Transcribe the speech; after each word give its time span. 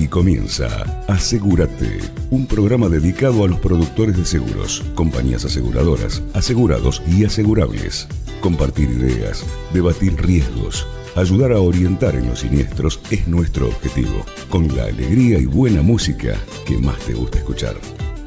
Aquí 0.00 0.08
comienza 0.08 1.04
Asegúrate, 1.08 2.00
un 2.30 2.46
programa 2.46 2.88
dedicado 2.88 3.44
a 3.44 3.48
los 3.48 3.60
productores 3.60 4.16
de 4.16 4.24
seguros, 4.24 4.82
compañías 4.94 5.44
aseguradoras, 5.44 6.22
asegurados 6.32 7.02
y 7.06 7.26
asegurables. 7.26 8.08
Compartir 8.40 8.88
ideas, 8.88 9.44
debatir 9.74 10.16
riesgos, 10.16 10.86
ayudar 11.16 11.52
a 11.52 11.60
orientar 11.60 12.14
en 12.16 12.30
los 12.30 12.40
siniestros 12.40 12.98
es 13.10 13.28
nuestro 13.28 13.68
objetivo, 13.68 14.24
con 14.48 14.74
la 14.74 14.84
alegría 14.84 15.38
y 15.38 15.44
buena 15.44 15.82
música 15.82 16.34
que 16.64 16.78
más 16.78 16.98
te 17.00 17.12
gusta 17.12 17.36
escuchar. 17.36 17.76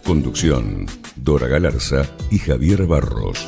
Conducción, 0.05 0.85
Dora 1.15 1.47
Galarza 1.47 2.05
y 2.29 2.37
Javier 2.37 2.85
Barros. 2.85 3.47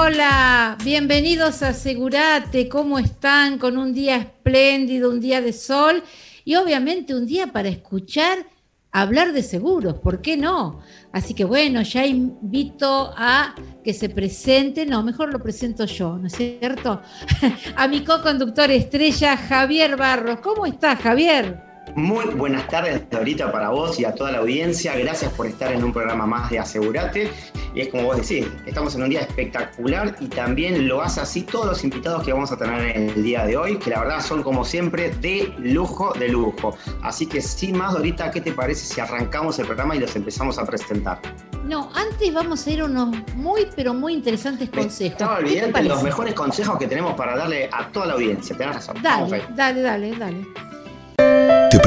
Hola, 0.00 0.78
bienvenidos 0.84 1.60
a 1.64 1.70
Asegurate, 1.70 2.68
¿cómo 2.68 3.00
están? 3.00 3.58
Con 3.58 3.76
un 3.76 3.92
día 3.92 4.16
espléndido, 4.16 5.10
un 5.10 5.18
día 5.18 5.40
de 5.40 5.52
sol 5.52 6.04
y 6.44 6.54
obviamente 6.54 7.16
un 7.16 7.26
día 7.26 7.48
para 7.48 7.68
escuchar 7.68 8.46
hablar 8.92 9.32
de 9.32 9.42
seguros, 9.42 9.98
¿por 9.98 10.22
qué 10.22 10.36
no? 10.36 10.82
Así 11.10 11.34
que 11.34 11.44
bueno, 11.44 11.82
ya 11.82 12.06
invito 12.06 13.12
a 13.16 13.56
que 13.82 13.92
se 13.92 14.08
presente, 14.08 14.86
no, 14.86 15.02
mejor 15.02 15.32
lo 15.32 15.42
presento 15.42 15.84
yo, 15.84 16.16
¿no 16.16 16.28
es 16.28 16.34
cierto? 16.34 17.02
a 17.76 17.88
mi 17.88 18.04
co-conductor 18.04 18.70
estrella, 18.70 19.36
Javier 19.36 19.96
Barros. 19.96 20.38
¿Cómo 20.40 20.64
estás, 20.64 21.00
Javier? 21.00 21.67
Muy 21.94 22.26
buenas 22.26 22.68
tardes 22.68 23.02
ahorita 23.12 23.50
para 23.50 23.70
vos 23.70 23.98
y 23.98 24.04
a 24.04 24.14
toda 24.14 24.32
la 24.32 24.38
audiencia. 24.38 24.94
Gracias 24.96 25.32
por 25.32 25.46
estar 25.46 25.72
en 25.72 25.82
un 25.82 25.92
programa 25.92 26.26
más 26.26 26.50
de 26.50 26.58
Asegurate. 26.58 27.30
Y 27.74 27.80
es 27.80 27.88
como 27.88 28.04
vos 28.04 28.16
decís, 28.16 28.46
estamos 28.66 28.94
en 28.94 29.02
un 29.02 29.10
día 29.10 29.20
espectacular 29.20 30.16
y 30.20 30.26
también 30.26 30.88
lo 30.88 31.02
hace 31.02 31.20
así 31.20 31.42
todos 31.42 31.66
los 31.66 31.84
invitados 31.84 32.24
que 32.24 32.32
vamos 32.32 32.50
a 32.52 32.56
tener 32.56 32.96
en 32.96 33.10
el 33.10 33.22
día 33.22 33.44
de 33.44 33.56
hoy, 33.56 33.76
que 33.78 33.90
la 33.90 34.00
verdad 34.00 34.20
son 34.20 34.42
como 34.42 34.64
siempre 34.64 35.10
de 35.20 35.52
lujo, 35.58 36.12
de 36.18 36.28
lujo. 36.28 36.76
Así 37.02 37.26
que 37.26 37.40
sin 37.40 37.76
más, 37.76 37.94
ahorita, 37.94 38.30
¿qué 38.30 38.40
te 38.40 38.52
parece 38.52 38.86
si 38.86 39.00
arrancamos 39.00 39.58
el 39.58 39.66
programa 39.66 39.94
y 39.96 40.00
los 40.00 40.14
empezamos 40.16 40.58
a 40.58 40.64
presentar? 40.64 41.20
No, 41.64 41.90
antes 41.94 42.32
vamos 42.32 42.66
a 42.66 42.70
ir 42.70 42.80
a 42.80 42.86
unos 42.86 43.14
muy, 43.34 43.68
pero 43.76 43.92
muy 43.92 44.14
interesantes 44.14 44.70
consejos. 44.70 45.12
Estaba 45.12 45.38
olvidando 45.38 45.82
los 45.82 46.02
mejores 46.02 46.34
consejos 46.34 46.78
que 46.78 46.86
tenemos 46.86 47.14
para 47.14 47.36
darle 47.36 47.68
a 47.70 47.88
toda 47.88 48.06
la 48.06 48.12
audiencia. 48.14 48.56
Tenés 48.56 48.76
razón. 48.76 48.96
Dale, 49.02 49.42
dale, 49.54 49.82
dale, 49.82 50.16
dale. 50.16 50.46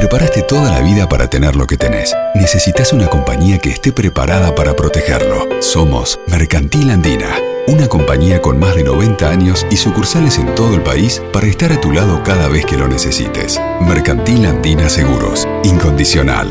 Te 0.01 0.07
preparaste 0.07 0.41
toda 0.41 0.71
la 0.71 0.81
vida 0.81 1.07
para 1.07 1.29
tener 1.29 1.55
lo 1.55 1.67
que 1.67 1.77
tenés. 1.77 2.15
Necesitas 2.33 2.91
una 2.91 3.07
compañía 3.07 3.59
que 3.59 3.69
esté 3.69 3.91
preparada 3.91 4.55
para 4.55 4.75
protegerlo. 4.75 5.47
Somos 5.61 6.19
Mercantil 6.25 6.89
Andina, 6.89 7.37
una 7.67 7.87
compañía 7.87 8.41
con 8.41 8.59
más 8.59 8.75
de 8.75 8.83
90 8.83 9.29
años 9.29 9.63
y 9.69 9.77
sucursales 9.77 10.39
en 10.39 10.55
todo 10.55 10.73
el 10.73 10.81
país 10.81 11.21
para 11.31 11.45
estar 11.45 11.71
a 11.71 11.79
tu 11.79 11.91
lado 11.91 12.23
cada 12.23 12.47
vez 12.47 12.65
que 12.65 12.77
lo 12.77 12.87
necesites. 12.87 13.61
Mercantil 13.81 14.47
Andina 14.47 14.89
Seguros, 14.89 15.47
incondicional. 15.63 16.47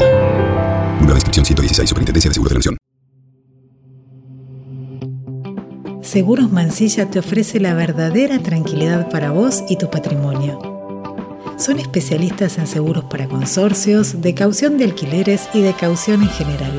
Una 1.00 1.14
descripción 1.14 1.44
116, 1.44 1.88
Superintendencia 1.88 2.28
de 2.28 2.34
Seguros 2.34 2.52
de 2.52 2.54
la. 2.54 2.76
Seguros 6.02 6.52
Mansilla 6.52 7.10
te 7.10 7.18
ofrece 7.18 7.58
la 7.58 7.74
verdadera 7.74 8.38
tranquilidad 8.38 9.10
para 9.10 9.32
vos 9.32 9.64
y 9.68 9.74
tu 9.74 9.90
patrimonio 9.90 10.79
son 11.60 11.78
especialistas 11.78 12.58
en 12.58 12.66
seguros 12.66 13.04
para 13.04 13.28
consorcios, 13.28 14.20
de 14.22 14.34
caución 14.34 14.78
de 14.78 14.84
alquileres 14.84 15.48
y 15.52 15.60
de 15.60 15.74
caución 15.74 16.22
en 16.22 16.28
general. 16.28 16.72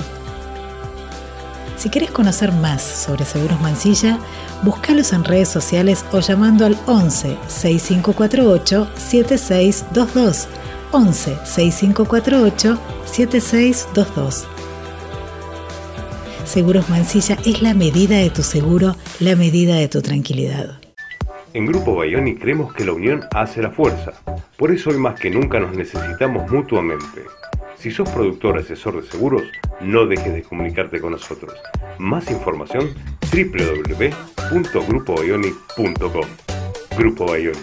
Si 1.77 1.89
quieres 1.89 2.11
conocer 2.11 2.51
más 2.51 2.83
sobre 2.83 3.25
Seguros 3.25 3.59
Mansilla, 3.59 4.19
búscalos 4.61 5.13
en 5.13 5.23
redes 5.23 5.49
sociales 5.49 6.05
o 6.11 6.19
llamando 6.19 6.65
al 6.65 6.77
11 6.85 7.38
6548 7.47 8.88
7622. 8.95 10.47
11 10.91 11.38
6548 11.43 12.79
7622. 13.06 14.45
Seguros 16.45 16.89
Mansilla 16.89 17.38
es 17.45 17.61
la 17.61 17.73
medida 17.73 18.17
de 18.17 18.29
tu 18.29 18.44
seguro, 18.44 18.95
la 19.19 19.35
medida 19.35 19.75
de 19.75 19.88
tu 19.88 20.01
tranquilidad. 20.01 20.81
En 21.53 21.66
Grupo 21.66 21.95
Bayoni 21.95 22.35
creemos 22.35 22.73
que 22.73 22.85
la 22.85 22.94
unión 22.94 23.25
hace 23.34 23.62
la 23.62 23.72
fuerza. 23.72 24.13
Por 24.57 24.72
eso 24.72 24.89
hoy 24.89 24.97
más 24.97 25.19
que 25.19 25.29
nunca 25.29 25.59
nos 25.59 25.75
necesitamos 25.75 26.50
mutuamente. 26.50 27.25
Si 27.75 27.91
sos 27.91 28.09
productor 28.09 28.56
o 28.56 28.62
asesor 28.62 29.01
de 29.01 29.07
seguros, 29.09 29.44
no 29.81 30.06
dejes 30.06 30.34
de 30.34 30.44
comunicarte 30.44 31.01
con 31.01 31.12
nosotros. 31.12 31.53
Más 31.97 32.31
información 32.31 32.94
www.grupobayoni.com. 33.34 36.28
Grupo 36.97 37.25
Bayoni, 37.25 37.59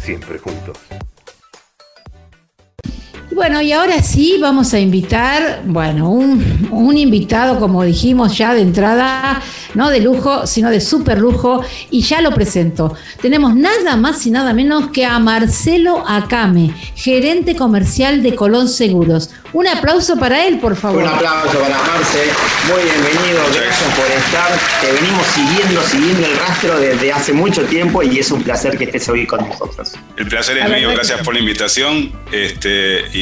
siempre 0.00 0.38
juntos. 0.38 0.78
Bueno, 3.32 3.60
y 3.62 3.72
ahora 3.72 4.02
sí 4.02 4.38
vamos 4.40 4.74
a 4.74 4.80
invitar, 4.80 5.62
bueno, 5.64 6.10
un, 6.10 6.68
un, 6.72 6.98
invitado, 6.98 7.60
como 7.60 7.84
dijimos 7.84 8.36
ya 8.36 8.54
de 8.54 8.62
entrada, 8.62 9.40
no 9.74 9.88
de 9.88 10.00
lujo, 10.00 10.48
sino 10.48 10.68
de 10.68 10.80
super 10.80 11.18
lujo, 11.18 11.64
y 11.90 12.02
ya 12.02 12.20
lo 12.22 12.32
presento. 12.32 12.94
Tenemos 13.22 13.54
nada 13.54 13.96
más 13.96 14.26
y 14.26 14.32
nada 14.32 14.52
menos 14.52 14.90
que 14.90 15.06
a 15.06 15.18
Marcelo 15.20 16.02
Acame, 16.06 16.74
gerente 16.96 17.54
comercial 17.54 18.22
de 18.22 18.34
Colón 18.34 18.68
Seguros. 18.68 19.30
Un 19.52 19.66
aplauso 19.66 20.16
para 20.16 20.46
él, 20.46 20.58
por 20.58 20.76
favor. 20.76 21.02
Un 21.02 21.08
aplauso 21.08 21.58
para 21.58 21.76
Marce, 21.82 22.18
muy 22.68 22.82
bienvenido, 22.82 23.42
gracias 23.52 23.94
por 23.96 24.06
estar. 24.06 24.58
Te 24.80 24.92
venimos 24.92 25.26
siguiendo, 25.26 25.82
siguiendo 25.82 26.26
el 26.26 26.36
rastro 26.36 26.78
desde 26.78 27.12
hace 27.12 27.32
mucho 27.32 27.64
tiempo 27.64 28.02
y 28.02 28.18
es 28.18 28.30
un 28.30 28.42
placer 28.42 28.78
que 28.78 28.84
estés 28.84 29.08
hoy 29.08 29.26
con 29.26 29.48
nosotros. 29.48 29.92
El 30.16 30.28
placer 30.28 30.58
es 30.58 30.68
mío, 30.68 30.90
gracias 30.92 31.20
por 31.22 31.34
la 31.34 31.40
invitación. 31.40 32.12
Este, 32.30 33.04
y, 33.12 33.19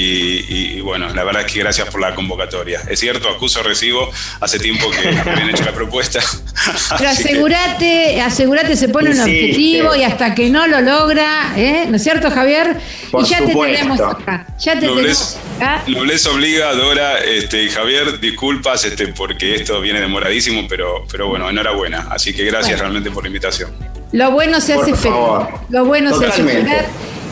bueno, 0.83 1.13
la 1.15 1.25
verdad 1.25 1.43
es 1.47 1.53
que 1.53 1.59
gracias 1.61 1.89
por 1.89 2.01
la 2.01 2.15
convocatoria. 2.15 2.81
Es 2.89 3.01
cierto, 3.01 3.29
acuso, 3.29 3.63
recibo, 3.63 4.11
hace 4.41 4.59
tiempo 4.59 4.91
que 4.91 5.09
habían 5.09 5.51
hecho 5.51 5.65
la 5.65 5.73
propuesta. 5.73 6.21
Pero 6.99 7.11
asegúrate, 7.11 8.21
asegúrate, 8.21 8.77
se 8.77 8.89
pone 8.89 9.11
un 9.11 9.21
objetivo 9.21 9.95
y 9.95 10.03
hasta 10.03 10.35
que 10.35 10.51
no 10.51 10.67
lo 10.67 10.81
logra, 10.81 11.53
¿eh? 11.57 11.87
¿no 11.89 11.97
es 11.97 12.03
cierto, 12.03 12.31
Javier? 12.31 12.77
Por 13.11 13.25
y 13.25 13.29
ya 13.29 13.39
supuesto. 13.39 13.63
te 13.63 13.73
tenemos 13.73 14.01
acá. 14.01 14.47
Ya 14.59 14.75
te 14.75 14.87
tenemos 14.89 15.37
acá. 15.57 15.83
Nobleza 15.87 16.31
obliga, 16.31 16.73
Dora 16.75 17.19
este, 17.21 17.65
y 17.65 17.71
Javier, 17.71 18.21
disculpas 18.21 18.85
este, 18.85 19.09
porque 19.09 19.55
esto 19.55 19.81
viene 19.81 20.01
demoradísimo, 20.01 20.67
pero, 20.69 21.05
pero 21.11 21.29
bueno, 21.29 21.49
enhorabuena. 21.49 22.09
Así 22.11 22.33
que 22.35 22.45
gracias 22.45 22.79
Bueno. 22.79 22.83
realmente 22.83 23.11
por 23.11 23.25
la 23.25 23.29
invitación. 23.29 23.75
Lo 24.13 24.31
bueno 24.31 24.61
se 24.61 24.75
Por 24.75 24.85
hace 24.85 24.95
favor. 24.95 25.43
esperar. 25.43 25.61
Lo 25.71 25.85
bueno 25.85 26.19
se 26.19 26.27
hace 26.27 26.43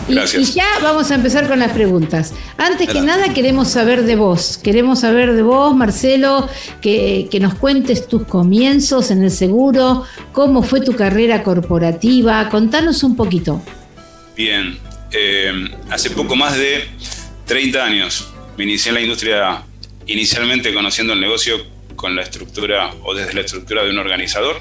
Y, 0.09 0.45
ya 0.45 0.67
vamos 0.83 1.11
a 1.11 1.17
empezar 1.17 1.49
con 1.49 1.59
las 1.59 1.73
preguntas. 1.73 2.33
Antes 2.57 2.89
que 2.89 3.01
nada 3.01 3.35
queremos 3.35 3.69
saber 3.69 4.05
de 4.05 4.15
vos. 4.15 4.59
Queremos 4.63 5.01
saber 5.01 5.33
de 5.35 5.43
vos, 5.43 5.75
Marcelo, 5.75 6.49
que, 6.81 7.29
que 7.31 7.41
nos 7.41 7.55
cuentes 7.55 8.07
tus 8.07 8.25
comienzos 8.25 9.11
en 9.11 9.25
el 9.25 9.31
seguro, 9.31 10.05
cómo 10.33 10.63
fue 10.63 10.81
tu 10.81 10.95
carrera 10.95 11.43
corporativa. 11.43 12.49
Contanos 12.49 13.03
un 13.03 13.17
poquito. 13.17 13.61
Bien, 14.37 14.79
eh, 15.13 15.69
hace 15.91 16.11
poco 16.11 16.37
más 16.37 16.57
de 16.57 16.85
30 17.47 17.85
años 17.85 18.29
me 18.57 18.65
inicié 18.65 18.91
en 18.91 18.95
la 18.95 19.01
industria, 19.01 19.63
inicialmente 20.07 20.73
conociendo 20.73 21.13
el 21.15 21.21
negocio 21.21 21.57
con 21.97 22.15
la 22.15 22.23
estructura 22.23 22.93
o 23.03 23.15
desde 23.15 23.35
la 23.35 23.41
estructura 23.41 23.83
de 23.83 23.91
un 23.91 23.99
organizador. 23.99 24.61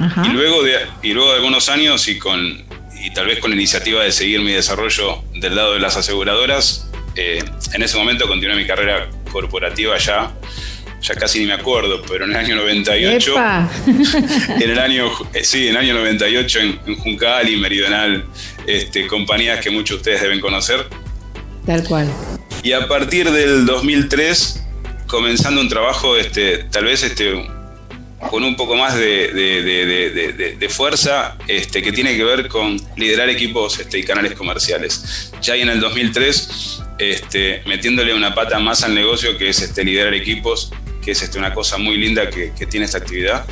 Ajá. 0.00 0.26
Y 0.26 0.32
luego, 0.32 0.62
de, 0.62 0.76
y 1.02 1.12
luego 1.12 1.30
de 1.30 1.36
algunos 1.36 1.68
años 1.68 2.08
y, 2.08 2.18
con, 2.18 2.64
y 3.02 3.10
tal 3.10 3.26
vez 3.26 3.40
con 3.40 3.50
la 3.50 3.56
iniciativa 3.56 4.02
de 4.04 4.12
seguir 4.12 4.40
mi 4.40 4.52
desarrollo 4.52 5.22
del 5.34 5.56
lado 5.56 5.74
de 5.74 5.80
las 5.80 5.96
aseguradoras, 5.96 6.88
eh, 7.16 7.42
en 7.74 7.82
ese 7.82 7.96
momento 7.98 8.28
continué 8.28 8.56
mi 8.56 8.66
carrera 8.66 9.10
corporativa 9.30 9.98
ya, 9.98 10.32
ya 11.00 11.14
casi 11.16 11.40
ni 11.40 11.46
me 11.46 11.54
acuerdo, 11.54 12.00
pero 12.08 12.24
en 12.24 12.30
el 12.30 12.36
año 12.36 12.56
98, 12.56 13.32
Epa. 13.32 13.70
en 14.60 14.70
el 14.70 14.78
año, 14.78 15.10
eh, 15.34 15.42
sí, 15.42 15.66
en 15.66 15.70
el 15.70 15.78
año 15.78 15.94
98 15.94 16.58
en, 16.60 16.80
en 16.86 16.96
Juncal 16.96 17.48
y 17.48 17.56
Meridional, 17.56 18.24
este, 18.68 19.08
compañías 19.08 19.60
que 19.60 19.70
muchos 19.70 19.96
de 19.96 20.00
ustedes 20.00 20.22
deben 20.22 20.40
conocer. 20.40 20.86
Tal 21.66 21.82
cual. 21.82 22.08
Y 22.62 22.72
a 22.72 22.86
partir 22.86 23.30
del 23.32 23.66
2003, 23.66 24.62
comenzando 25.08 25.60
un 25.60 25.68
trabajo, 25.68 26.16
este, 26.16 26.64
tal 26.70 26.84
vez 26.84 27.02
este, 27.02 27.34
con 28.30 28.44
un 28.44 28.56
poco 28.56 28.76
más 28.76 28.94
de, 28.96 30.66
fuerza, 30.70 31.36
este, 31.48 31.82
que 31.82 31.92
tiene 31.92 32.16
que 32.16 32.24
ver 32.24 32.48
con 32.48 32.80
liderar 32.96 33.28
equipos 33.28 33.78
este, 33.78 33.98
y 33.98 34.04
canales 34.04 34.32
comerciales. 34.32 35.32
Ya 35.42 35.56
en 35.56 35.68
el 35.68 35.80
2003, 35.80 36.82
este, 36.98 37.62
metiéndole 37.66 38.14
una 38.14 38.34
pata 38.34 38.58
más 38.58 38.84
al 38.84 38.94
negocio, 38.94 39.36
que 39.36 39.48
es 39.48 39.60
este, 39.60 39.84
liderar 39.84 40.14
equipos, 40.14 40.72
que 41.04 41.12
es 41.12 41.22
este, 41.22 41.38
una 41.38 41.52
cosa 41.52 41.78
muy 41.78 41.96
linda 41.96 42.30
que, 42.30 42.52
que 42.56 42.66
tiene 42.66 42.86
esta 42.86 42.98
actividad, 42.98 43.44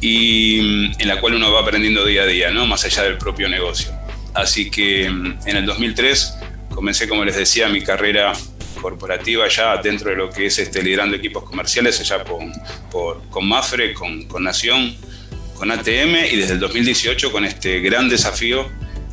y 0.00 0.60
mm, 0.62 1.00
en 1.00 1.08
la 1.08 1.20
cual 1.20 1.34
uno 1.34 1.52
va 1.52 1.60
aprendiendo 1.60 2.04
día 2.04 2.22
a 2.22 2.26
día, 2.26 2.50
¿no? 2.50 2.66
más 2.66 2.84
allá 2.84 3.02
del 3.02 3.18
propio 3.18 3.48
negocio. 3.48 3.92
Así 4.34 4.70
que 4.70 5.08
mm, 5.10 5.38
en 5.46 5.56
el 5.56 5.66
2003 5.66 6.34
comencé, 6.74 7.08
como 7.08 7.24
les 7.24 7.36
decía, 7.36 7.68
mi 7.68 7.82
carrera 7.82 8.32
corporativa 8.76 9.48
ya 9.48 9.76
dentro 9.78 10.10
de 10.10 10.16
lo 10.16 10.30
que 10.30 10.46
es 10.46 10.58
este, 10.58 10.82
liderando 10.82 11.16
equipos 11.16 11.44
comerciales, 11.44 12.00
allá 12.00 12.24
por- 12.90 13.22
con 13.28 13.48
Mafre, 13.48 13.94
con, 13.94 14.24
con 14.24 14.44
Nación, 14.44 14.94
con 15.54 15.70
ATM 15.70 16.26
y 16.32 16.36
desde 16.36 16.54
el 16.54 16.60
2018 16.60 17.32
con 17.32 17.44
este 17.44 17.80
gran 17.80 18.08
desafío 18.08 18.66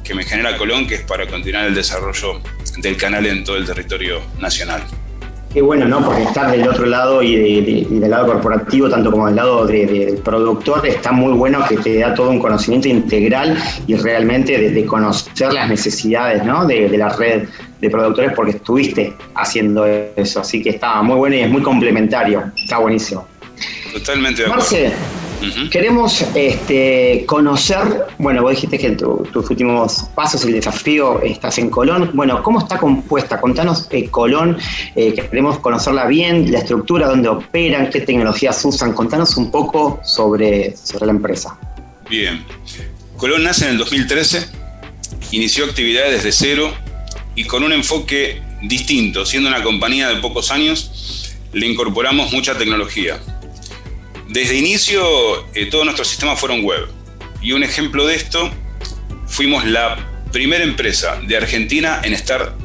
que 0.03 0.13
me 0.13 0.23
genera 0.23 0.57
Colón, 0.57 0.85
que 0.85 0.95
es 0.95 1.01
para 1.01 1.25
continuar 1.27 1.65
el 1.65 1.75
desarrollo 1.75 2.41
del 2.77 2.97
canal 2.97 3.25
en 3.25 3.43
todo 3.43 3.55
el 3.55 3.65
territorio 3.65 4.19
nacional. 4.39 4.83
Qué 5.53 5.61
bueno, 5.61 5.87
¿no? 5.87 6.03
Porque 6.03 6.23
estar 6.23 6.49
del 6.49 6.67
otro 6.67 6.87
lado 6.87 7.21
y, 7.21 7.85
del 7.85 8.09
lado 8.09 8.25
corporativo, 8.25 8.89
tanto 8.89 9.11
como 9.11 9.27
del 9.27 9.35
lado 9.35 9.67
del 9.67 10.17
productor, 10.17 10.85
está 10.87 11.11
muy 11.11 11.33
bueno 11.33 11.63
que 11.69 11.77
te 11.77 11.99
da 11.99 12.15
todo 12.15 12.31
un 12.31 12.39
conocimiento 12.39 12.87
integral 12.87 13.55
y 13.85 13.93
realmente 13.93 14.57
de, 14.57 14.85
conocer 14.85 15.53
las 15.53 15.69
necesidades, 15.69 16.43
¿no? 16.43 16.65
De, 16.65 16.89
la 16.97 17.09
red 17.09 17.47
de 17.83 17.89
productores 17.89 18.31
porque 18.35 18.51
estuviste 18.51 19.13
haciendo 19.35 19.85
eso. 19.85 20.39
Así 20.39 20.61
que 20.61 20.71
está 20.71 21.01
muy 21.01 21.17
bueno 21.17 21.35
y 21.35 21.39
es 21.39 21.49
muy 21.49 21.61
complementario. 21.61 22.51
Está 22.57 22.79
buenísimo. 22.79 23.27
Totalmente 23.93 24.43
de 24.43 24.47
acuerdo. 24.47 24.67
Queremos 25.71 26.23
este, 26.35 27.25
conocer, 27.27 28.05
bueno, 28.17 28.41
vos 28.41 28.51
dijiste 28.51 28.79
que 28.79 28.91
tus 28.91 29.49
últimos 29.49 30.05
pasos, 30.15 30.45
el 30.45 30.53
desafío, 30.53 31.21
estás 31.21 31.57
en 31.57 31.69
Colón. 31.69 32.11
Bueno, 32.13 32.41
¿cómo 32.41 32.59
está 32.59 32.77
compuesta? 32.77 33.41
Contanos 33.41 33.87
eh, 33.91 34.07
Colón, 34.09 34.57
eh, 34.95 35.13
queremos 35.13 35.59
conocerla 35.59 36.07
bien, 36.07 36.49
la 36.49 36.59
estructura, 36.59 37.07
dónde 37.07 37.27
operan, 37.27 37.89
qué 37.89 37.99
tecnologías 37.99 38.63
usan. 38.63 38.93
Contanos 38.93 39.35
un 39.35 39.51
poco 39.51 39.99
sobre, 40.05 40.77
sobre 40.77 41.07
la 41.07 41.11
empresa. 41.11 41.57
Bien. 42.09 42.45
Colón 43.17 43.43
nace 43.43 43.65
en 43.65 43.71
el 43.71 43.77
2013, 43.79 44.47
inició 45.31 45.65
actividades 45.65 46.23
desde 46.23 46.31
cero 46.31 46.71
y 47.35 47.45
con 47.45 47.63
un 47.63 47.73
enfoque 47.73 48.41
distinto. 48.61 49.25
Siendo 49.25 49.49
una 49.49 49.63
compañía 49.63 50.09
de 50.09 50.15
pocos 50.17 50.51
años, 50.51 51.35
le 51.51 51.67
incorporamos 51.67 52.31
mucha 52.31 52.57
tecnología 52.57 53.19
desde 54.33 54.57
inicio, 54.57 55.45
eh, 55.53 55.67
todos 55.67 55.85
nuestros 55.85 56.07
sistemas 56.07 56.39
fueron 56.39 56.63
web. 56.63 56.87
Y 57.41 57.51
un 57.51 57.63
ejemplo 57.63 58.07
de 58.07 58.15
esto, 58.15 58.51
fuimos 59.27 59.65
la 59.65 60.09
primera 60.31 60.63
empresa 60.63 61.21
de 61.27 61.37
Argentina 61.37 62.01
en 62.03 62.13
estar 62.13 62.55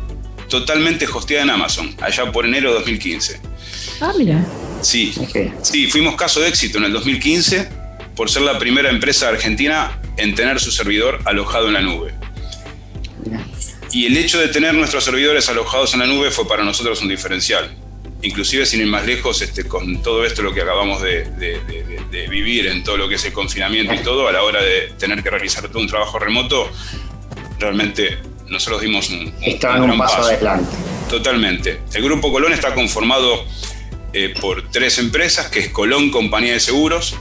totalmente 0.49 1.07
hosteada 1.07 1.43
en 1.43 1.51
Amazon, 1.51 1.95
allá 2.01 2.33
por 2.33 2.47
enero 2.47 2.71
de 2.71 2.79
2015. 2.79 3.41
Ah, 4.01 4.13
mira. 4.17 4.47
Sí, 4.81 5.13
sí, 5.63 5.89
fuimos 5.89 6.15
caso 6.15 6.41
de 6.41 6.49
éxito 6.49 6.79
en 6.79 6.85
el 6.85 6.93
2015 6.93 7.69
por 8.15 8.31
ser 8.31 8.43
la 8.43 8.59
primera 8.59 8.89
empresa 8.89 9.29
argentina 9.29 10.01
en 10.17 10.35
tener 10.35 10.61
su 10.61 10.71
servidor 10.71 11.21
alojado 11.25 11.69
en 11.69 11.75
la 11.75 11.83
nube. 11.83 12.15
Y 13.93 14.07
el 14.07 14.17
hecho 14.17 14.39
de 14.39 14.49
tener 14.49 14.75
nuestros 14.75 15.05
servidores 15.05 15.49
alojados 15.49 15.95
en 15.95 16.01
la 16.01 16.07
nube 16.07 16.31
fue 16.31 16.47
para 16.47 16.65
nosotros 16.65 17.01
un 17.03 17.09
diferencial 17.09 17.75
inclusive 18.23 18.67
sin 18.67 18.81
ir 18.81 18.87
más 18.87 19.07
lejos, 19.07 19.41
este, 19.43 19.65
con 19.65 20.03
todo 20.03 20.25
esto 20.25 20.43
lo 20.43 20.53
que 20.53 20.63
acabamos 20.63 21.03
de, 21.03 21.27
vivir 22.29 22.67
en 22.67 22.83
todo 22.83 22.97
lo 22.97 23.09
que 23.09 23.15
es 23.15 23.25
el 23.25 23.33
confinamiento 23.33 23.95
y 23.95 23.99
todo, 23.99 24.29
a 24.29 24.33
la 24.33 24.43
hora 24.43 24.63
de 24.63 24.93
tener 24.99 25.23
que 25.23 25.31
realizar 25.31 25.69
todo 25.69 25.81
un 25.81 25.87
trabajo 25.87 26.19
remoto, 26.19 26.71
realmente 27.59 28.19
nosotros 28.49 28.81
dimos 28.81 29.11
un, 29.11 29.33
un, 29.47 29.99
paso, 29.99 30.23
adelante. 30.23 30.71
Totalmente. 31.09 31.81
El 31.95 32.03
Grupo 32.03 32.33
Colón 32.33 32.53
está 32.53 32.75
conformado 32.75 33.45
eh, 34.13 34.35
por 34.41 34.71
tres 34.71 34.99
empresas, 34.99 35.49
que 35.49 35.61
es 35.61 35.69
Colón 35.69 36.11
Compañía 36.11 36.53
de 36.53 36.61
Seguros, 36.61 37.17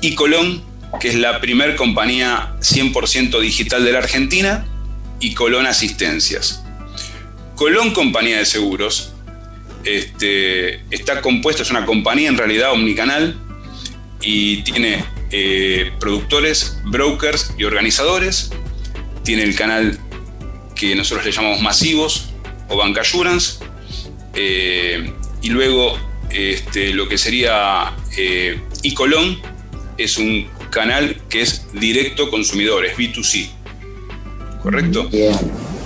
y 0.00 0.14
Colón, 0.14 0.62
que 1.00 1.08
es 1.08 1.14
la 1.14 1.40
primer 1.40 1.76
compañía 1.76 2.56
100% 2.60 3.40
digital 3.40 3.84
de 3.84 3.92
la 3.92 3.98
Argentina, 3.98 4.66
y 5.24 5.32
Colón 5.32 5.66
Asistencias. 5.66 6.62
Colón 7.56 7.92
Compañía 7.92 8.36
de 8.36 8.44
Seguros 8.44 9.14
este, 9.82 10.82
está 10.90 11.22
compuesto, 11.22 11.62
es 11.62 11.70
una 11.70 11.86
compañía 11.86 12.28
en 12.28 12.36
realidad 12.36 12.72
omnicanal 12.72 13.34
y 14.20 14.58
tiene 14.64 15.02
eh, 15.30 15.92
productores, 15.98 16.78
brokers 16.84 17.54
y 17.56 17.64
organizadores. 17.64 18.50
Tiene 19.24 19.44
el 19.44 19.56
canal 19.56 19.98
que 20.74 20.94
nosotros 20.94 21.24
le 21.24 21.32
llamamos 21.32 21.62
masivos 21.62 22.34
o 22.68 22.76
bancassurance. 22.76 23.60
Eh, 24.34 25.10
y 25.40 25.48
luego 25.48 25.98
este, 26.28 26.92
lo 26.92 27.08
que 27.08 27.16
sería 27.16 27.94
eh, 28.18 28.60
es 29.96 30.18
un 30.18 30.50
canal 30.70 31.16
que 31.30 31.40
es 31.40 31.66
directo 31.72 32.28
consumidores, 32.28 32.94
B2C. 32.98 33.63
¿Correcto? 34.64 35.10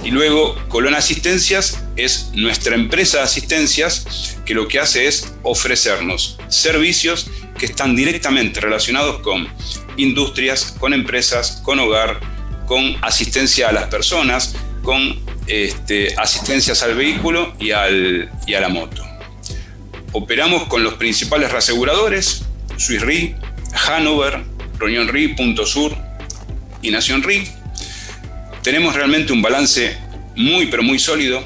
Y 0.05 0.13
luego 0.13 0.55
Colón 0.69 0.95
Asistencias 0.95 1.83
es 1.97 2.31
nuestra 2.33 2.77
empresa 2.77 3.19
de 3.19 3.25
asistencias 3.25 4.37
que 4.47 4.55
lo 4.55 4.69
que 4.69 4.79
hace 4.79 5.09
es 5.09 5.35
ofrecernos 5.43 6.39
servicios 6.47 7.29
que 7.59 7.67
están 7.67 7.97
directamente 7.97 8.61
relacionados 8.61 9.19
con 9.19 9.49
industrias, 9.97 10.77
con 10.79 10.95
empresas, 10.95 11.61
con 11.65 11.81
hogar, 11.81 12.21
con 12.69 12.95
asistencia 13.03 13.69
a 13.69 13.73
las 13.73 13.89
personas, 13.89 14.55
con 14.85 15.19
este, 15.49 16.15
asistencias 16.17 16.81
al 16.85 16.95
vehículo 16.95 17.53
y, 17.59 17.73
al, 17.73 18.31
y 18.47 18.55
a 18.55 18.61
la 18.61 18.69
moto. 18.69 19.05
Operamos 20.13 20.69
con 20.69 20.85
los 20.85 20.95
principales 20.95 21.51
reaseguradores, 21.51 22.45
Swiss 22.77 23.03
Re, 23.03 23.35
Hanover, 23.89 24.45
Reunión 24.79 25.09
Re, 25.09 25.31
Punto 25.31 25.67
Sur 25.67 25.97
y 26.81 26.93
Nación 26.93 27.25
Re. 27.25 27.58
Tenemos 28.63 28.95
realmente 28.95 29.33
un 29.33 29.43
balance 29.43 29.97
muy 30.37 30.67
pero 30.67 30.83
muy 30.83 30.99
sólido 30.99 31.45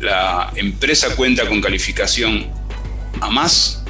la 0.00 0.50
empresa 0.56 1.14
cuenta 1.14 1.46
con 1.46 1.60
calificación 1.60 2.50
a 3.20 3.30
más, 3.30 3.82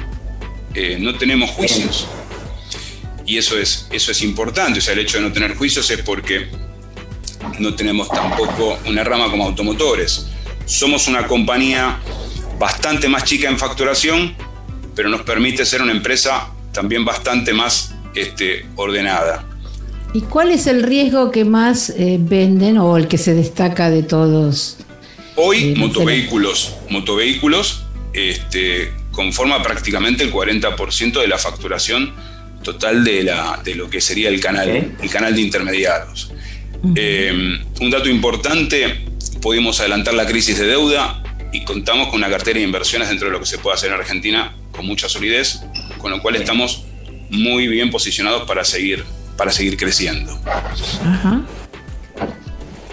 eh, 0.73 0.97
no 0.99 1.15
tenemos 1.15 1.49
juicios. 1.51 2.07
Y 3.25 3.37
eso 3.37 3.57
es, 3.57 3.87
eso 3.91 4.11
es 4.11 4.21
importante, 4.21 4.79
o 4.79 4.81
sea, 4.81 4.93
el 4.93 4.99
hecho 4.99 5.17
de 5.17 5.23
no 5.23 5.31
tener 5.31 5.55
juicios 5.55 5.89
es 5.89 6.01
porque 6.01 6.49
no 7.59 7.73
tenemos 7.75 8.09
tampoco 8.09 8.77
una 8.85 9.03
rama 9.03 9.29
como 9.29 9.45
automotores. 9.45 10.27
Somos 10.65 11.07
una 11.07 11.27
compañía 11.27 11.99
bastante 12.59 13.07
más 13.07 13.23
chica 13.23 13.47
en 13.47 13.57
facturación, 13.57 14.35
pero 14.95 15.07
nos 15.07 15.21
permite 15.21 15.65
ser 15.65 15.81
una 15.81 15.91
empresa 15.91 16.51
también 16.73 17.05
bastante 17.05 17.53
más 17.53 17.95
este, 18.15 18.65
ordenada. 18.75 19.47
¿Y 20.13 20.21
cuál 20.21 20.51
es 20.51 20.67
el 20.67 20.83
riesgo 20.83 21.31
que 21.31 21.45
más 21.45 21.89
eh, 21.89 22.17
venden 22.19 22.77
o 22.77 22.97
el 22.97 23.07
que 23.07 23.17
se 23.17 23.33
destaca 23.33 23.89
de 23.89 24.03
todos? 24.03 24.77
Hoy 25.35 25.73
motovehículos, 25.75 26.75
motovehículos 26.89 27.85
este, 28.11 28.91
conforma 29.11 29.63
prácticamente 29.63 30.23
el 30.25 30.33
40% 30.33 31.21
de 31.21 31.27
la 31.27 31.37
facturación 31.37 32.13
total 32.61 33.05
de, 33.05 33.23
la, 33.23 33.61
de 33.63 33.75
lo 33.75 33.89
que 33.89 34.01
sería 34.01 34.27
el 34.27 34.41
canal, 34.41 34.69
el 35.01 35.09
canal 35.09 35.33
de 35.33 35.41
intermediarios. 35.41 36.31
Eh, 36.95 37.59
un 37.79 37.89
dato 37.89 38.09
importante, 38.09 39.05
pudimos 39.41 39.79
adelantar 39.79 40.13
la 40.13 40.25
crisis 40.25 40.59
de 40.59 40.65
deuda 40.65 41.23
y 41.53 41.63
contamos 41.63 42.09
con 42.09 42.17
una 42.17 42.29
cartera 42.29 42.59
de 42.59 42.65
inversiones 42.65 43.07
dentro 43.07 43.27
de 43.27 43.33
lo 43.33 43.39
que 43.39 43.45
se 43.45 43.59
puede 43.59 43.75
hacer 43.75 43.89
en 43.91 43.95
Argentina 43.95 44.55
con 44.71 44.85
mucha 44.85 45.07
solidez, 45.07 45.61
con 45.99 46.11
lo 46.11 46.21
cual 46.21 46.35
estamos 46.35 46.83
muy 47.29 47.67
bien 47.67 47.89
posicionados 47.89 48.43
para 48.43 48.65
seguir, 48.65 49.05
para 49.41 49.51
seguir 49.51 49.75
creciendo. 49.75 50.39
Ajá. 50.45 51.41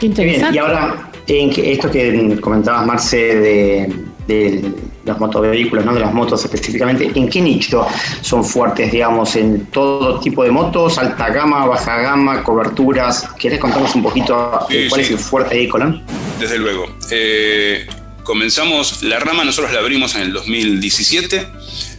Qué 0.01 0.07
interesante. 0.07 0.57
y 0.57 0.59
ahora, 0.59 1.11
en 1.27 1.53
esto 1.55 1.91
que 1.91 2.39
comentabas, 2.41 2.87
Marce, 2.87 3.93
de, 4.27 4.73
los 5.05 5.19
motovehículos, 5.19 5.85
¿no? 5.85 5.93
de 5.93 6.01
las 6.01 6.15
motos 6.15 6.43
específicamente, 6.43 7.13
¿en 7.15 7.29
qué 7.29 7.43
nicho 7.43 7.87
son 8.23 8.43
fuertes, 8.43 8.91
digamos, 8.91 9.37
en 9.37 9.67
todo 9.67 10.21
tipo 10.21 10.43
de 10.43 10.51
motos, 10.51 10.97
alta 10.97 11.29
gama, 11.29 11.67
baja 11.67 12.01
gama, 12.01 12.43
coberturas? 12.43 13.29
¿Quieres 13.39 13.61
contarnos 13.61 13.95
un 13.95 14.05
poquito 14.05 14.61
cuál 14.89 15.01
es 15.03 15.11
el 15.11 15.19
fuerte 15.19 15.55
ahí, 15.55 15.69
Colón? 15.69 16.03
Desde 16.41 16.57
luego. 16.59 16.87
Eh, 17.11 17.87
comenzamos, 18.25 19.03
la 19.03 19.19
rama 19.19 19.45
nosotros 19.45 19.75
la 19.75 19.81
abrimos 19.81 20.15
en 20.15 20.23
el 20.23 20.33
2017, 20.33 21.47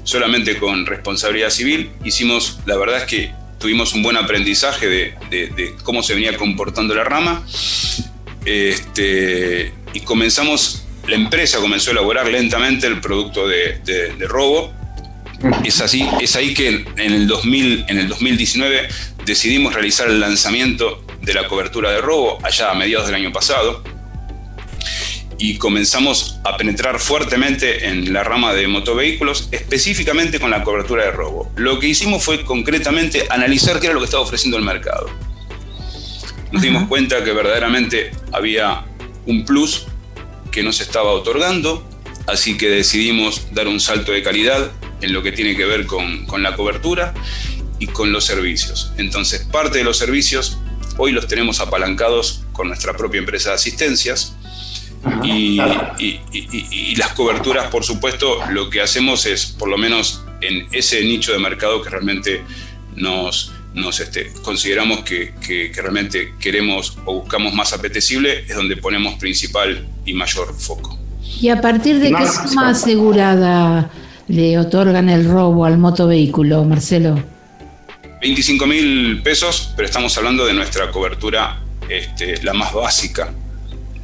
solamente 0.04 0.58
con 0.58 0.88
responsabilidad 0.88 1.52
civil. 1.52 1.92
Hicimos, 2.04 2.58
la 2.66 2.78
verdad 2.78 2.98
es 2.98 3.04
que 3.04 3.39
tuvimos 3.60 3.94
un 3.94 4.02
buen 4.02 4.18
aprendizaje 4.18 4.88
de, 4.88 5.76
cómo 5.84 6.02
se 6.02 6.14
venía 6.14 6.36
comportando 6.38 6.96
la 6.96 7.04
rama. 7.04 7.46
Este, 8.46 9.74
y 9.94 10.00
comenzamos, 10.02 10.84
la 11.08 11.16
empresa 11.16 11.60
comenzó 11.60 11.92
a 11.92 11.94
elaborar 11.94 12.28
lentamente 12.28 12.88
el 12.88 13.00
producto 13.02 13.48
de, 13.48 14.16
robo. 14.28 14.74
Es, 15.64 15.80
así, 15.82 16.08
es 16.20 16.36
ahí 16.36 16.54
que 16.54 16.86
en 16.98 17.14
el, 17.14 17.28
2000, 17.28 17.86
en 17.88 18.00
el 18.00 18.08
2019 18.08 18.88
decidimos 19.26 19.74
realizar 19.74 20.08
el 20.10 20.20
lanzamiento 20.20 21.06
de 21.22 21.34
la 21.34 21.48
cobertura 21.48 21.92
de 21.92 22.02
robo, 22.02 22.40
allá 22.44 22.72
a 22.72 22.74
mediados 22.74 23.08
del 23.08 23.16
año 23.16 23.32
pasado 23.32 23.84
y 25.40 25.58
comenzamos 25.58 26.38
a 26.44 26.58
penetrar 26.58 27.00
fuertemente 27.00 27.88
en 27.88 28.12
la 28.12 28.24
rama 28.24 28.54
de 28.54 28.68
motovehículos, 28.68 29.48
específicamente 29.52 30.40
con 30.40 30.52
la 30.52 30.64
cobertura 30.64 31.06
de 31.06 31.12
robo. 31.12 31.50
Lo 31.56 31.80
que 31.80 31.88
hicimos 31.88 32.24
fue 32.24 32.44
concretamente 32.44 33.26
analizar 33.30 33.80
qué 33.80 33.88
era 33.88 33.94
lo 33.94 34.02
que 34.02 34.06
estaba 34.06 34.22
ofreciendo 34.22 34.58
el 34.58 34.64
mercado. 34.64 35.10
Nos 36.52 36.62
dimos 36.62 36.88
cuenta 36.88 37.24
que 37.24 37.32
verdaderamente 37.32 38.12
había 38.34 38.86
un 39.26 39.46
plus 39.46 39.86
que 40.52 40.62
no 40.62 40.74
se 40.74 40.84
estaba 40.84 41.12
otorgando, 41.12 41.88
así 42.28 42.58
que 42.58 42.70
decidimos 42.70 43.48
dar 43.54 43.68
un 43.68 43.80
salto 43.80 44.12
de 44.12 44.22
calidad 44.22 44.72
en 45.02 45.14
lo 45.14 45.24
que 45.24 45.32
tiene 45.32 45.56
que 45.56 45.64
ver 45.64 45.86
con, 45.86 46.26
con 46.26 46.44
la 46.44 46.56
cobertura 46.56 47.14
y 47.80 47.88
con 47.88 48.12
los 48.12 48.26
servicios. 48.26 48.92
Entonces, 48.98 49.46
parte 49.46 49.78
de 49.78 49.84
los 49.86 49.98
servicios 49.98 50.58
hoy 50.98 51.14
los 51.14 51.28
tenemos 51.28 51.62
apalancados 51.62 52.44
con 52.52 52.68
nuestra 52.68 52.98
propia 52.98 53.20
empresa 53.20 53.50
de 53.50 53.56
asistencias, 53.56 54.36
y, 55.24 56.96
las 56.96 57.14
coberturas, 57.14 57.68
por 57.68 57.84
supuesto, 57.84 58.40
lo 58.52 58.70
que 58.70 58.82
hacemos 58.82 59.26
es, 59.26 59.46
por 59.46 59.70
lo 59.70 59.78
menos 59.78 60.24
en 60.42 60.68
ese 60.72 61.02
nicho 61.04 61.32
de 61.32 61.40
mercado 61.40 61.82
que 61.82 61.90
realmente 61.90 62.44
nos, 62.96 63.52
nos 63.74 64.00
este, 64.00 64.32
consideramos 64.42 65.02
que, 65.02 65.34
realmente 65.76 66.34
queremos 66.40 66.98
o 67.06 67.22
buscamos 67.22 67.54
más 67.54 67.74
apetecible, 67.74 68.46
es 68.48 68.56
donde 68.56 68.78
ponemos 68.78 69.16
principal 69.16 69.88
y 70.06 70.14
mayor 70.14 70.54
foco. 70.54 70.98
¿Y 71.42 71.50
a 71.50 71.62
partir 71.62 72.00
de 72.00 72.10
qué 72.10 72.28
suma 72.28 72.70
asegurada 72.70 73.92
le 74.28 74.58
otorgan 74.58 75.10
el 75.10 75.30
robo 75.30 75.66
al 75.66 75.78
motovehículo, 75.78 76.64
Marcelo? 76.66 77.24
25 78.22 78.66
mil 78.68 79.22
pesos, 79.24 79.72
pero 79.76 79.88
estamos 79.88 80.18
hablando 80.18 80.46
de 80.46 80.54
nuestra 80.54 80.92
cobertura, 80.92 81.62
este, 81.88 82.44
la 82.44 82.54
más 82.54 82.74
básica. 82.74 83.34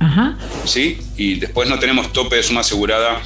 Ajá. 0.05 0.37
¿Sí? 0.65 0.99
Y 1.17 1.39
después 1.39 1.67
no 1.67 1.79
tenemos 1.79 2.13
tope 2.13 2.35
de 2.35 2.43
suma 2.43 2.61
asegurada 2.61 3.21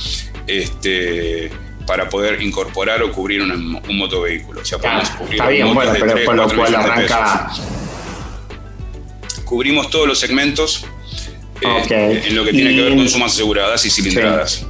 este, 0.47 1.51
para 1.85 2.07
poder 2.07 2.41
incorporar 2.41 3.03
o 3.03 3.11
cubrir 3.11 3.41
un, 3.41 3.51
un 3.51 3.97
motovehículo. 3.97 4.61
O 4.61 4.65
sea, 4.65 4.77
podemos 4.77 5.09
cubrir 5.09 5.35
está 5.35 5.49
bien, 5.49 5.73
bueno, 5.73 5.91
pero 5.99 6.25
con 6.25 6.37
lo 6.37 6.49
cual 6.55 6.75
arranca. 6.75 7.51
Cubrimos 9.43 9.89
todos 9.89 10.07
los 10.07 10.19
segmentos 10.19 10.85
este, 11.59 12.27
en 12.27 12.35
lo 12.35 12.45
que 12.45 12.51
tiene 12.51 12.75
que 12.75 12.81
ver 12.81 12.95
con 12.95 13.09
sumas 13.09 13.33
aseguradas 13.33 13.85
y 13.85 13.89
cilindradas. 13.89 14.65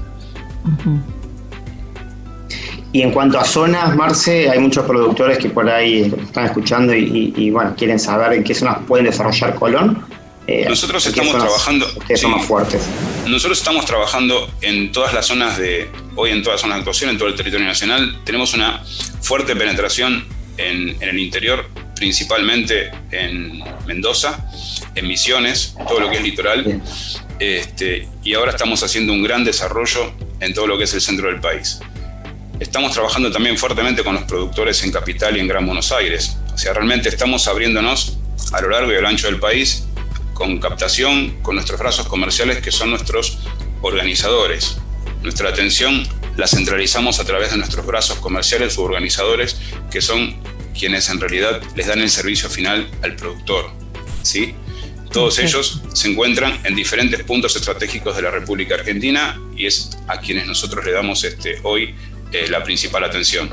Y 2.91 3.03
en 3.03 3.11
cuanto 3.11 3.37
a 3.37 3.45
zonas, 3.45 3.95
Marce, 3.95 4.49
hay 4.49 4.57
muchos 4.57 4.83
productores 4.85 5.37
que 5.37 5.49
por 5.49 5.69
ahí 5.69 6.11
están 6.23 6.45
escuchando 6.45 6.95
y, 6.95 7.51
bueno, 7.51 7.75
quieren 7.77 7.99
saber 7.99 8.33
en 8.33 8.43
qué 8.43 8.55
zonas 8.55 8.79
pueden 8.87 9.05
desarrollar 9.05 9.53
Colón. 9.55 10.03
Eh, 10.49 10.65
nosotros 10.67 11.05
estamos 11.05 11.37
trabajando. 11.37 11.87
Más 12.27 12.45
fuertes. 12.47 12.81
Nosotros 13.27 13.59
estamos 13.59 13.85
trabajando 13.85 14.51
en 14.61 14.91
todas 14.91 15.13
las 15.13 15.27
zonas 15.27 15.59
de. 15.59 15.87
Hoy 16.15 16.31
en 16.31 16.41
todas 16.41 16.55
las 16.55 16.61
zonas 16.61 16.77
de 16.77 16.79
actuación, 16.79 17.11
en 17.11 17.19
todo 17.19 17.27
el 17.27 17.35
territorio 17.35 17.67
nacional. 17.67 18.19
Tenemos 18.25 18.55
una 18.55 18.83
fuerte 19.21 19.55
penetración 19.55 20.25
en, 20.57 20.97
en 21.01 21.09
el 21.09 21.19
interior, 21.19 21.69
principalmente 21.95 22.89
en 23.11 23.63
Mendoza, 23.85 24.43
en 24.95 25.07
Misiones, 25.07 25.75
todo 25.87 25.99
lo 25.99 26.09
que 26.09 26.17
es 26.17 26.23
litoral. 26.23 26.81
Este, 27.37 28.07
y 28.23 28.33
ahora 28.33 28.51
estamos 28.51 28.81
haciendo 28.81 29.13
un 29.13 29.21
gran 29.21 29.43
desarrollo 29.43 30.11
en 30.39 30.55
todo 30.55 30.65
lo 30.65 30.79
que 30.79 30.85
es 30.85 30.93
el 30.95 31.01
centro 31.01 31.27
del 31.27 31.39
país. 31.39 31.79
Estamos 32.59 32.93
trabajando 32.93 33.31
también 33.31 33.55
fuertemente 33.55 34.03
con 34.03 34.15
los 34.15 34.23
productores 34.23 34.83
en 34.83 34.91
Capital 34.91 35.37
y 35.37 35.41
en 35.41 35.47
Gran 35.47 35.63
Buenos 35.67 35.91
Aires. 35.91 36.37
O 36.51 36.57
sea, 36.57 36.73
realmente 36.73 37.07
estamos 37.07 37.47
abriéndonos 37.47 38.17
a 38.51 38.61
lo 38.61 38.69
largo 38.69 38.91
y 38.91 38.95
a 38.95 39.01
lo 39.01 39.07
ancho 39.07 39.27
del 39.27 39.39
país 39.39 39.83
con 40.39 40.57
captación, 40.57 41.35
con 41.41 41.55
nuestros 41.55 41.79
brazos 41.79 42.07
comerciales 42.07 42.59
que 42.59 42.71
son 42.71 42.91
nuestros 42.91 43.39
organizadores. 43.81 44.77
Nuestra 45.21 45.49
atención 45.49 46.07
la 46.37 46.47
centralizamos 46.47 47.19
a 47.19 47.25
través 47.25 47.51
de 47.51 47.57
nuestros 47.57 47.85
brazos 47.85 48.17
comerciales 48.19 48.77
o 48.77 48.83
organizadores 48.83 49.57
que 49.91 50.01
son 50.01 50.37
quienes 50.77 51.09
en 51.09 51.19
realidad 51.19 51.61
les 51.75 51.87
dan 51.87 51.99
el 51.99 52.09
servicio 52.09 52.49
final 52.49 52.89
al 53.03 53.17
productor. 53.17 53.69
¿sí? 54.23 54.55
Todos 55.11 55.39
ellos 55.39 55.81
se 55.93 56.09
encuentran 56.09 56.57
en 56.63 56.73
diferentes 56.73 57.21
puntos 57.23 57.57
estratégicos 57.57 58.15
de 58.15 58.21
la 58.21 58.31
República 58.31 58.75
Argentina 58.75 59.37
y 59.57 59.65
es 59.65 59.97
a 60.07 60.19
quienes 60.19 60.47
nosotros 60.47 60.85
le 60.85 60.93
damos 60.93 61.21
este, 61.25 61.59
hoy 61.63 61.95
eh, 62.31 62.47
la 62.49 62.63
principal 62.63 63.03
atención. 63.03 63.49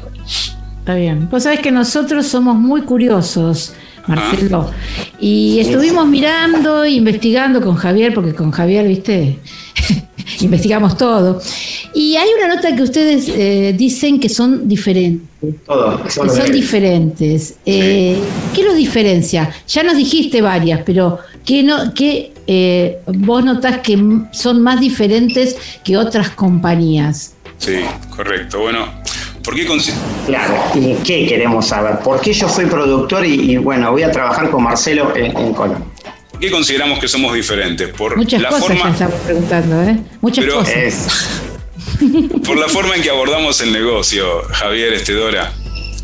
Está 0.78 0.94
bien. 0.94 1.28
Vos 1.28 1.42
sabés 1.42 1.58
que 1.58 1.72
nosotros 1.72 2.28
somos 2.28 2.54
muy 2.54 2.82
curiosos, 2.82 3.74
Marcelo. 4.06 4.70
Y 5.20 5.58
estuvimos 5.60 6.06
mirando, 6.06 6.84
investigando 6.84 7.60
con 7.60 7.76
Javier, 7.76 8.14
porque 8.14 8.34
con 8.34 8.50
Javier, 8.50 8.86
viste, 8.86 9.38
investigamos 10.40 10.96
todo. 10.96 11.40
Y 11.94 12.16
hay 12.16 12.28
una 12.38 12.54
nota 12.54 12.74
que 12.74 12.82
ustedes 12.82 13.28
eh, 13.28 13.74
dicen 13.76 14.20
que 14.20 14.28
son 14.28 14.68
diferentes. 14.68 15.26
Todo, 15.64 16.02
que 16.02 16.10
son 16.10 16.52
diferentes. 16.52 17.56
Eh, 17.64 18.18
¿Qué 18.54 18.62
los 18.64 18.76
diferencia? 18.76 19.50
Ya 19.68 19.82
nos 19.82 19.96
dijiste 19.96 20.42
varias, 20.42 20.80
pero 20.84 21.18
¿qué, 21.44 21.62
no, 21.62 21.94
qué 21.94 22.32
vos 23.06 23.44
notás 23.44 23.78
que 23.78 23.98
son 24.32 24.62
más 24.62 24.80
diferentes 24.80 25.56
que 25.84 25.96
otras 25.96 26.30
compañías? 26.30 27.34
Sí, 27.58 27.76
correcto. 28.14 28.60
Bueno, 28.60 28.86
¿por 29.46 29.54
qué 29.54 29.64
Claro, 30.26 30.54
¿y 30.74 30.94
qué 31.04 31.24
queremos 31.24 31.68
saber? 31.68 32.00
¿Por 32.00 32.20
qué 32.20 32.32
yo 32.32 32.48
soy 32.48 32.66
productor 32.66 33.24
y, 33.24 33.56
bueno, 33.58 33.92
voy 33.92 34.02
a 34.02 34.10
trabajar 34.10 34.50
con 34.50 34.64
Marcelo 34.64 35.16
en, 35.16 35.36
en 35.36 35.54
¿Por 35.54 35.70
qué 36.40 36.50
consideramos 36.50 36.98
que 36.98 37.06
somos 37.06 37.32
diferentes? 37.32 37.88
Por 37.90 38.16
Muchas 38.16 38.42
la 38.42 38.48
cosas 38.48 38.66
forma... 38.66 38.90
estamos 38.90 39.20
preguntando, 39.20 39.82
¿eh? 39.84 39.98
Muchas 40.20 40.46
cosas. 40.46 41.40
por 42.44 42.58
la 42.58 42.68
forma 42.68 42.96
en 42.96 43.02
que 43.02 43.10
abordamos 43.10 43.60
el 43.60 43.72
negocio, 43.72 44.42
Javier 44.50 44.92
Estedora. 44.94 45.52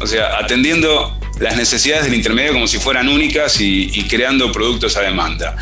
O 0.00 0.06
sea, 0.06 0.38
atendiendo 0.38 1.18
las 1.40 1.56
necesidades 1.56 2.04
del 2.04 2.14
intermedio 2.14 2.52
como 2.52 2.68
si 2.68 2.78
fueran 2.78 3.08
únicas 3.08 3.60
y, 3.60 4.06
creando 4.08 4.52
productos 4.52 4.96
a 4.96 5.00
demanda. 5.00 5.56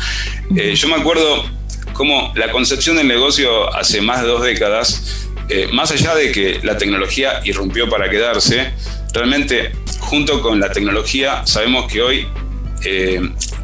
Eh, 0.55 0.75
yo 0.75 0.87
me 0.87 0.97
acuerdo 0.97 1.45
cómo 1.93 2.31
la 2.35 2.51
concepción 2.51 2.97
del 2.97 3.07
negocio 3.07 3.75
hace 3.75 4.01
más 4.01 4.21
de 4.21 4.27
dos 4.27 4.43
décadas 4.43 5.30
eh, 5.53 5.67
más 5.73 5.91
allá 5.91 6.15
de 6.15 6.31
que 6.31 6.61
la 6.63 6.77
tecnología 6.77 7.41
irrumpió 7.43 7.89
para 7.89 8.09
quedarse, 8.09 8.71
realmente 9.13 9.73
junto 9.99 10.41
con 10.41 10.61
la 10.61 10.71
tecnología 10.71 11.45
sabemos 11.45 11.91
que 11.91 12.01
hoy 12.01 12.27
eh, 12.85 13.19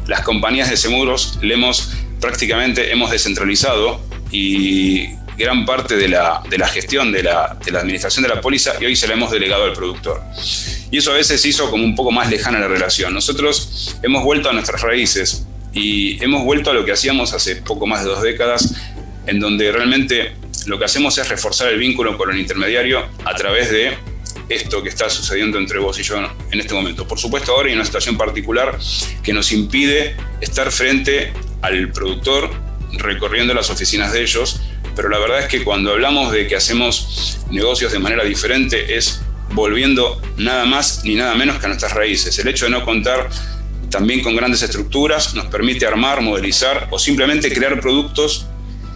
las 0.06 0.20
compañías 0.20 0.68
de 0.68 0.76
seguros 0.76 1.38
le 1.40 1.54
hemos 1.54 1.94
prácticamente 2.20 2.92
hemos 2.92 3.10
descentralizado 3.10 4.02
y 4.30 5.06
gran 5.38 5.64
parte 5.64 5.96
de 5.96 6.08
la, 6.08 6.42
gestión 6.70 7.10
de 7.10 7.22
la, 7.22 7.56
de 7.64 7.70
la, 7.70 7.78
administración 7.80 8.22
de 8.22 8.28
la 8.28 8.42
póliza 8.42 8.74
y 8.78 8.84
hoy 8.84 8.94
se 8.94 9.08
la 9.08 9.14
hemos 9.14 9.30
delegado 9.30 9.64
al 9.64 9.72
productor. 9.72 10.20
Y 10.90 10.98
eso 10.98 11.12
a 11.12 11.14
veces 11.14 11.42
hizo 11.46 11.70
como 11.70 11.84
un 11.84 11.94
poco 11.94 12.10
más 12.10 12.28
lejana 12.28 12.58
la 12.58 12.68
relación. 12.68 13.14
Nosotros 13.14 13.96
hemos 14.02 14.24
vuelto 14.24 14.50
a 14.50 14.52
nuestras 14.52 14.82
raíces 14.82 15.46
y 15.72 16.22
hemos 16.22 16.44
vuelto 16.44 16.70
a 16.70 16.74
lo 16.74 16.84
que 16.84 16.92
hacíamos 16.92 17.32
hace 17.32 17.56
poco 17.56 17.86
más 17.86 18.04
de 18.04 18.10
dos 18.10 18.20
décadas, 18.20 18.74
en 19.26 19.40
donde 19.40 19.72
realmente 19.72 20.34
lo 20.68 20.78
que 20.78 20.84
hacemos 20.84 21.16
es 21.18 21.28
reforzar 21.28 21.68
el 21.68 21.78
vínculo 21.78 22.16
con 22.16 22.30
el 22.30 22.38
intermediario 22.38 23.04
a 23.24 23.34
través 23.34 23.70
de 23.70 23.96
esto 24.48 24.82
que 24.82 24.88
está 24.88 25.08
sucediendo 25.10 25.58
entre 25.58 25.78
vos 25.78 25.98
y 25.98 26.02
yo 26.02 26.16
en 26.50 26.60
este 26.60 26.74
momento. 26.74 27.06
Por 27.08 27.18
supuesto, 27.18 27.52
ahora 27.52 27.68
hay 27.68 27.74
una 27.74 27.84
situación 27.84 28.16
particular 28.16 28.78
que 29.22 29.32
nos 29.32 29.52
impide 29.52 30.16
estar 30.40 30.70
frente 30.70 31.32
al 31.62 31.90
productor 31.92 32.50
recorriendo 32.92 33.54
las 33.54 33.70
oficinas 33.70 34.12
de 34.12 34.22
ellos, 34.22 34.60
pero 34.94 35.08
la 35.08 35.18
verdad 35.18 35.40
es 35.40 35.46
que 35.46 35.64
cuando 35.64 35.92
hablamos 35.92 36.32
de 36.32 36.46
que 36.46 36.56
hacemos 36.56 37.40
negocios 37.50 37.92
de 37.92 37.98
manera 37.98 38.24
diferente 38.24 38.96
es 38.96 39.20
volviendo 39.52 40.20
nada 40.36 40.66
más 40.66 41.04
ni 41.04 41.14
nada 41.14 41.34
menos 41.34 41.58
que 41.58 41.66
a 41.66 41.68
nuestras 41.68 41.92
raíces. 41.92 42.38
El 42.38 42.48
hecho 42.48 42.66
de 42.66 42.72
no 42.72 42.84
contar 42.84 43.28
también 43.90 44.22
con 44.22 44.36
grandes 44.36 44.62
estructuras 44.62 45.34
nos 45.34 45.46
permite 45.46 45.86
armar, 45.86 46.20
modelizar 46.20 46.88
o 46.90 46.98
simplemente 46.98 47.52
crear 47.52 47.80
productos 47.80 48.46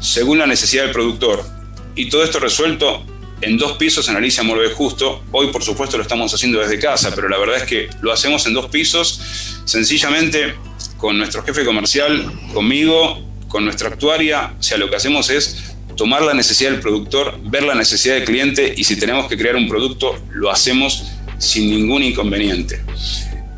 según 0.00 0.38
la 0.38 0.46
necesidad 0.46 0.84
del 0.84 0.92
productor. 0.92 1.61
Y 1.94 2.08
todo 2.08 2.24
esto 2.24 2.38
resuelto 2.38 3.04
en 3.42 3.58
dos 3.58 3.72
pisos 3.72 4.08
en 4.08 4.16
Alicia 4.16 4.42
Morbe 4.42 4.70
Justo. 4.70 5.22
Hoy, 5.32 5.48
por 5.48 5.62
supuesto, 5.62 5.96
lo 5.96 6.02
estamos 6.04 6.32
haciendo 6.32 6.60
desde 6.60 6.78
casa, 6.78 7.12
pero 7.14 7.28
la 7.28 7.38
verdad 7.38 7.56
es 7.56 7.64
que 7.64 7.90
lo 8.00 8.12
hacemos 8.12 8.46
en 8.46 8.54
dos 8.54 8.66
pisos, 8.66 9.20
sencillamente 9.64 10.54
con 10.96 11.18
nuestro 11.18 11.42
jefe 11.42 11.64
comercial, 11.64 12.32
conmigo, 12.54 13.20
con 13.48 13.64
nuestra 13.64 13.88
actuaria. 13.88 14.54
O 14.58 14.62
sea, 14.62 14.78
lo 14.78 14.88
que 14.88 14.96
hacemos 14.96 15.28
es 15.28 15.74
tomar 15.96 16.22
la 16.22 16.34
necesidad 16.34 16.70
del 16.70 16.80
productor, 16.80 17.38
ver 17.42 17.64
la 17.64 17.74
necesidad 17.74 18.14
del 18.14 18.24
cliente 18.24 18.72
y 18.76 18.84
si 18.84 18.96
tenemos 18.96 19.28
que 19.28 19.36
crear 19.36 19.56
un 19.56 19.68
producto, 19.68 20.18
lo 20.30 20.50
hacemos 20.50 21.04
sin 21.38 21.70
ningún 21.70 22.02
inconveniente. 22.02 22.80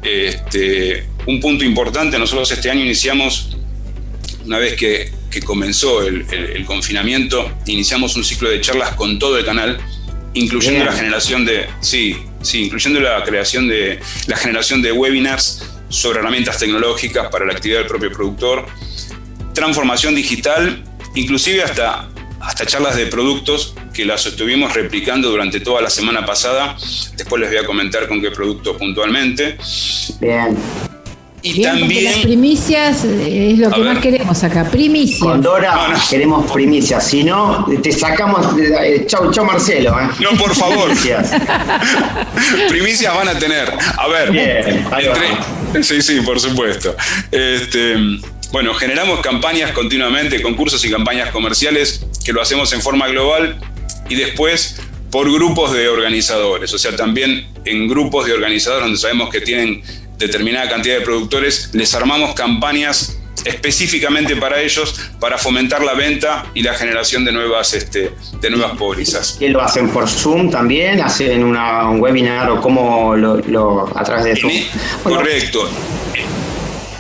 Este, 0.03 1.07
un 1.27 1.41
punto 1.41 1.65
importante, 1.65 2.19
nosotros 2.19 2.51
este 2.51 2.71
año 2.71 2.83
iniciamos, 2.83 3.57
una 4.45 4.59
vez 4.59 4.75
que 4.75 5.13
que 5.35 5.43
comenzó 5.43 6.03
el, 6.03 6.65
confinamiento, 6.65 7.51
iniciamos 7.67 8.15
un 8.15 8.23
ciclo 8.23 8.49
de 8.49 8.61
charlas 8.61 8.95
con 8.95 9.19
todo 9.19 9.37
el 9.37 9.45
canal, 9.45 9.79
incluyendo 10.33 10.85
la 10.85 10.93
generación 10.93 11.45
de, 11.45 11.67
sí, 11.81 12.23
sí, 12.41 12.65
incluyendo 12.65 13.01
la 13.01 13.25
creación 13.25 13.67
de, 13.67 13.99
la 14.29 14.37
generación 14.37 14.81
de 14.81 14.93
webinars 14.93 15.69
sobre 15.89 16.21
herramientas 16.21 16.59
tecnológicas 16.59 17.29
para 17.31 17.45
la 17.45 17.53
actividad 17.53 17.81
del 17.81 17.89
propio 17.89 18.13
productor, 18.13 18.67
transformación 19.55 20.15
digital, 20.15 20.85
inclusive 21.17 21.65
hasta, 21.65 22.09
hasta 22.41 22.65
charlas 22.65 22.97
de 22.97 23.07
productos 23.07 23.75
que 23.93 24.05
las 24.05 24.25
estuvimos 24.27 24.73
replicando 24.73 25.31
durante 25.31 25.59
toda 25.59 25.83
la 25.83 25.91
semana 25.91 26.25
pasada. 26.25 26.77
Después 27.17 27.41
les 27.41 27.51
voy 27.51 27.59
a 27.59 27.67
comentar 27.67 28.07
con 28.07 28.21
qué 28.21 28.31
producto 28.31 28.79
puntualmente. 28.79 29.59
Bien. 30.21 30.57
Y 31.47 31.61
también. 31.61 32.05
Las 32.05 32.19
primicias 32.21 33.05
es 33.05 33.59
lo 33.59 33.71
que 33.71 33.81
más 33.83 33.99
queremos 33.99 34.43
acá, 34.43 34.65
primicias. 34.71 35.21
Con 35.21 35.43
Dora 35.43 35.95
queremos 36.09 36.51
primicias, 36.51 37.07
si 37.07 37.23
no, 37.23 37.67
te 37.83 37.93
sacamos. 37.93 38.59
Eh, 38.59 39.05
chau, 39.07 39.31
chau, 39.31 39.45
Marcelo. 39.45 39.91
¿eh? 40.01 40.09
No, 40.21 40.31
por 40.39 40.55
favor. 40.55 40.91
primicias 42.71 43.15
van 43.17 43.29
a 43.29 43.39
tener. 43.39 43.71
A 43.99 44.09
ver. 44.09 44.33
Bien, 44.33 45.85
Sí, 45.85 46.01
sí, 46.01 46.21
por 46.23 46.41
supuesto. 46.41 46.97
Este, 47.31 47.97
Bueno, 48.51 48.73
generamos 48.73 49.21
campañas 49.21 49.73
continuamente, 49.73 50.41
concursos 50.41 50.83
y 50.85 50.91
campañas 50.91 51.31
comerciales 51.31 52.07
que 52.25 52.33
lo 52.33 52.41
hacemos 52.41 52.73
en 52.73 52.81
forma 52.81 53.07
global 53.09 53.59
y 54.09 54.15
después 54.15 54.81
por 55.11 55.31
grupos 55.31 55.73
de 55.73 55.89
organizadores, 55.89 56.73
o 56.73 56.79
sea, 56.79 56.97
también 56.97 57.47
en 57.65 57.87
grupos 57.87 58.27
de 58.27 58.33
organizadores 58.33 58.85
donde 58.85 58.99
sabemos 58.99 59.31
que 59.31 59.41
tienen 59.41 59.83
determinada 60.19 60.69
cantidad 60.69 60.99
de 60.99 61.03
productores, 61.03 61.71
les 61.73 61.95
armamos 61.95 62.35
campañas 62.35 63.19
específicamente 63.45 64.37
para 64.37 64.61
ellos 64.61 64.95
para 65.21 65.37
fomentar 65.39 65.83
la 65.83 65.95
venta 65.95 66.47
y 66.55 66.63
la 66.63 66.75
generación 66.75 67.25
de 67.25 67.33
nuevas, 67.33 67.75
este, 67.75 68.13
de 68.41 68.51
nuevas 68.51 68.77
pólizas. 68.77 69.37
¿Qué 69.39 69.51
lo 69.51 69.61
hacen 69.61 69.91
por 69.91 70.09
Zoom 70.09 70.51
también? 70.51 71.01
¿Hacen 71.01 71.45
una, 71.45 71.89
un 71.89 72.01
webinar 72.01 72.51
o 72.51 72.61
cómo 72.61 73.15
lo, 73.17 73.93
a 73.97 74.05
través 74.05 74.25
de 74.25 74.37
Zoom? 74.37 74.51
E- 74.51 74.67
correcto. 75.03 75.69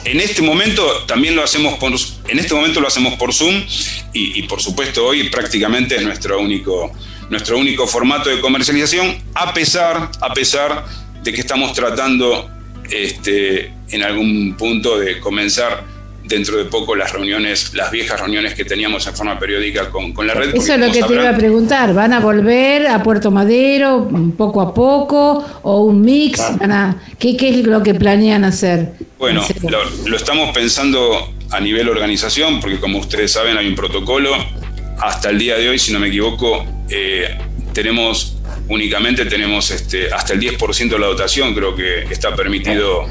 En 0.04 0.21
este 0.21 0.42
momento 0.42 0.87
también 1.06 1.35
lo 1.35 1.42
hacemos 1.42 1.78
por, 1.78 1.90
en 2.28 2.38
este 2.38 2.54
momento 2.54 2.78
lo 2.80 2.88
hacemos 2.88 3.14
por 3.14 3.33
Zoom 3.33 3.64
y, 4.12 4.42
por 4.42 4.61
supuesto 4.61 5.06
hoy 5.06 5.30
prácticamente 5.30 5.97
es 5.97 6.02
nuestro 6.02 6.38
único, 6.40 6.92
nuestro 7.30 7.59
único 7.59 7.87
formato 7.87 8.28
de 8.28 8.38
comercialización, 8.40 9.16
a 9.35 9.54
pesar, 9.54 10.11
a 10.21 10.35
pesar 10.35 10.85
de 11.23 11.33
que 11.33 11.40
estamos 11.40 11.73
tratando 11.73 12.50
este, 12.91 13.73
en 13.91 14.03
algún 14.03 14.57
punto 14.57 14.99
de 14.99 15.19
comenzar 15.21 15.85
dentro 16.25 16.57
de 16.57 16.64
poco 16.64 16.97
las 16.97 17.12
reuniones, 17.12 17.75
las 17.75 17.91
viejas 17.91 18.19
reuniones 18.19 18.55
que 18.55 18.64
teníamos 18.64 19.07
en 19.07 19.14
forma 19.14 19.38
periódica 19.38 19.91
con, 19.91 20.12
con 20.12 20.26
la 20.26 20.35
red. 20.35 20.55
Eso 20.55 20.75
es 20.75 20.81
lo 20.81 20.91
que 20.91 21.03
te 21.03 21.14
iba 21.14 21.29
a 21.29 21.37
preguntar, 21.37 21.93
¿van 21.95 22.12
a 22.12 22.21
volver 22.21 22.87
a 22.87 23.03
Puerto 23.03 23.31
Madero 23.31 24.09
poco 24.37 24.62
a 24.62 24.73
poco 24.73 25.45
o 25.62 25.85
un 25.85 26.00
mix? 26.00 26.41
¿qué, 27.19 27.37
¿Qué 27.37 27.49
es 27.50 27.67
lo 27.67 27.83
que 27.83 27.95
planean 27.95 28.45
hacer? 28.45 28.93
Bueno, 29.19 29.45
lo, 30.07 30.17
estamos 30.17 30.53
pensando 30.55 31.33
a 31.50 31.61
nivel 31.61 31.88
organización, 31.88 32.61
porque 32.61 32.81
como 32.81 32.99
ustedes 32.99 33.33
saben 33.33 33.57
hay 33.57 33.69
un 33.69 33.75
protocolo. 33.75 34.35
Hasta 34.99 35.31
el 35.31 35.38
día 35.38 35.57
de 35.57 35.69
hoy, 35.69 35.79
si 35.79 35.93
no 35.93 35.99
me 35.99 36.09
equivoco, 36.09 36.64
eh, 36.88 37.37
tenemos 37.73 38.37
únicamente 38.68 39.26
tenemos 39.26 39.71
este, 39.71 40.12
hasta 40.12 40.33
el 40.33 40.40
10% 40.40 40.88
de 40.88 40.99
la 40.99 41.06
dotación, 41.06 41.54
creo 41.54 41.75
que 41.75 42.02
está 42.11 42.35
permitido 42.35 43.06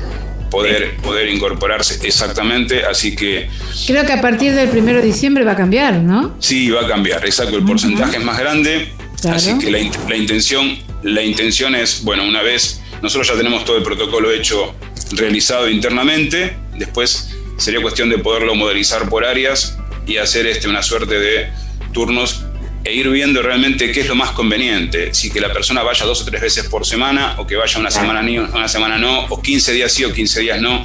poder, 0.50 0.98
poder 0.98 1.30
incorporarse 1.30 2.06
exactamente, 2.06 2.84
así 2.86 3.16
que... 3.16 3.50
Creo 3.88 4.06
que 4.06 4.14
a 4.14 4.22
partir 4.22 4.54
del 4.54 4.70
1 4.70 4.94
de 4.94 5.02
diciembre 5.02 5.44
va 5.44 5.54
a 5.54 5.56
cambiar, 5.56 5.96
¿no? 5.96 6.36
Sí, 6.40 6.70
va 6.70 6.82
a 6.82 6.88
cambiar, 6.88 7.26
exacto, 7.26 7.58
el 7.58 7.64
porcentaje 7.64 8.18
es 8.18 8.24
más 8.24 8.38
grande, 8.38 8.90
así 9.30 9.58
que 9.58 9.72
la, 9.72 9.80
la, 10.08 10.16
intención, 10.16 10.78
la 11.04 11.24
intención 11.24 11.76
es, 11.76 12.04
bueno, 12.04 12.24
una 12.24 12.42
vez, 12.42 12.82
nosotros 13.02 13.28
ya 13.28 13.36
tenemos 13.36 13.66
todo 13.66 13.78
el 13.78 13.84
protocolo 13.84 14.32
hecho, 14.32 14.76
realizado 15.12 15.70
internamente, 15.70 16.56
después 16.78 17.34
sería 17.58 17.82
cuestión 17.82 18.10
de 18.10 18.18
poderlo 18.18 18.56
modelizar 18.56 19.10
por 19.10 19.26
áreas 19.26 19.78
y 20.06 20.18
hacer 20.18 20.48
este, 20.48 20.68
una 20.68 20.84
suerte 20.84 21.20
de 21.20 21.50
turnos 21.94 22.46
e 22.84 22.94
ir 22.94 23.10
viendo 23.10 23.42
realmente 23.42 23.92
qué 23.92 24.02
es 24.02 24.08
lo 24.08 24.16
más 24.16 24.32
conveniente. 24.32 25.14
Si 25.14 25.32
que 25.32 25.40
la 25.40 25.54
persona 25.54 25.84
vaya 25.84 26.06
dos 26.06 26.22
o 26.22 26.26
tres 26.26 26.42
veces 26.42 26.66
por 26.66 26.86
semana, 26.86 27.36
o 27.38 27.48
que 27.48 27.56
vaya 27.56 27.80
una 27.80 27.92
semana, 27.92 28.22
ni, 28.22 28.38
una 28.38 28.68
semana 28.68 28.98
no, 28.98 29.26
o 29.28 29.42
15 29.42 29.74
días 29.74 29.92
sí 29.92 30.04
o 30.04 30.14
15 30.14 30.42
días 30.42 30.62
no. 30.62 30.84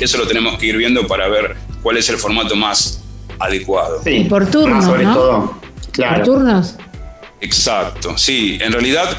Eso 0.00 0.18
lo 0.18 0.26
tenemos 0.26 0.58
que 0.58 0.66
ir 0.66 0.76
viendo 0.76 1.06
para 1.06 1.28
ver 1.28 1.56
cuál 1.82 1.96
es 1.96 2.08
el 2.08 2.18
formato 2.18 2.54
más 2.54 3.02
adecuado. 3.38 4.02
Sí, 4.04 4.26
por 4.28 4.48
turnos, 4.50 4.84
sobre 4.84 5.04
todo. 5.04 5.60
Claro. 5.92 6.16
Por 6.16 6.24
turnos. 6.24 6.76
Exacto, 7.40 8.16
sí. 8.16 8.58
En 8.60 8.72
realidad, 8.72 9.16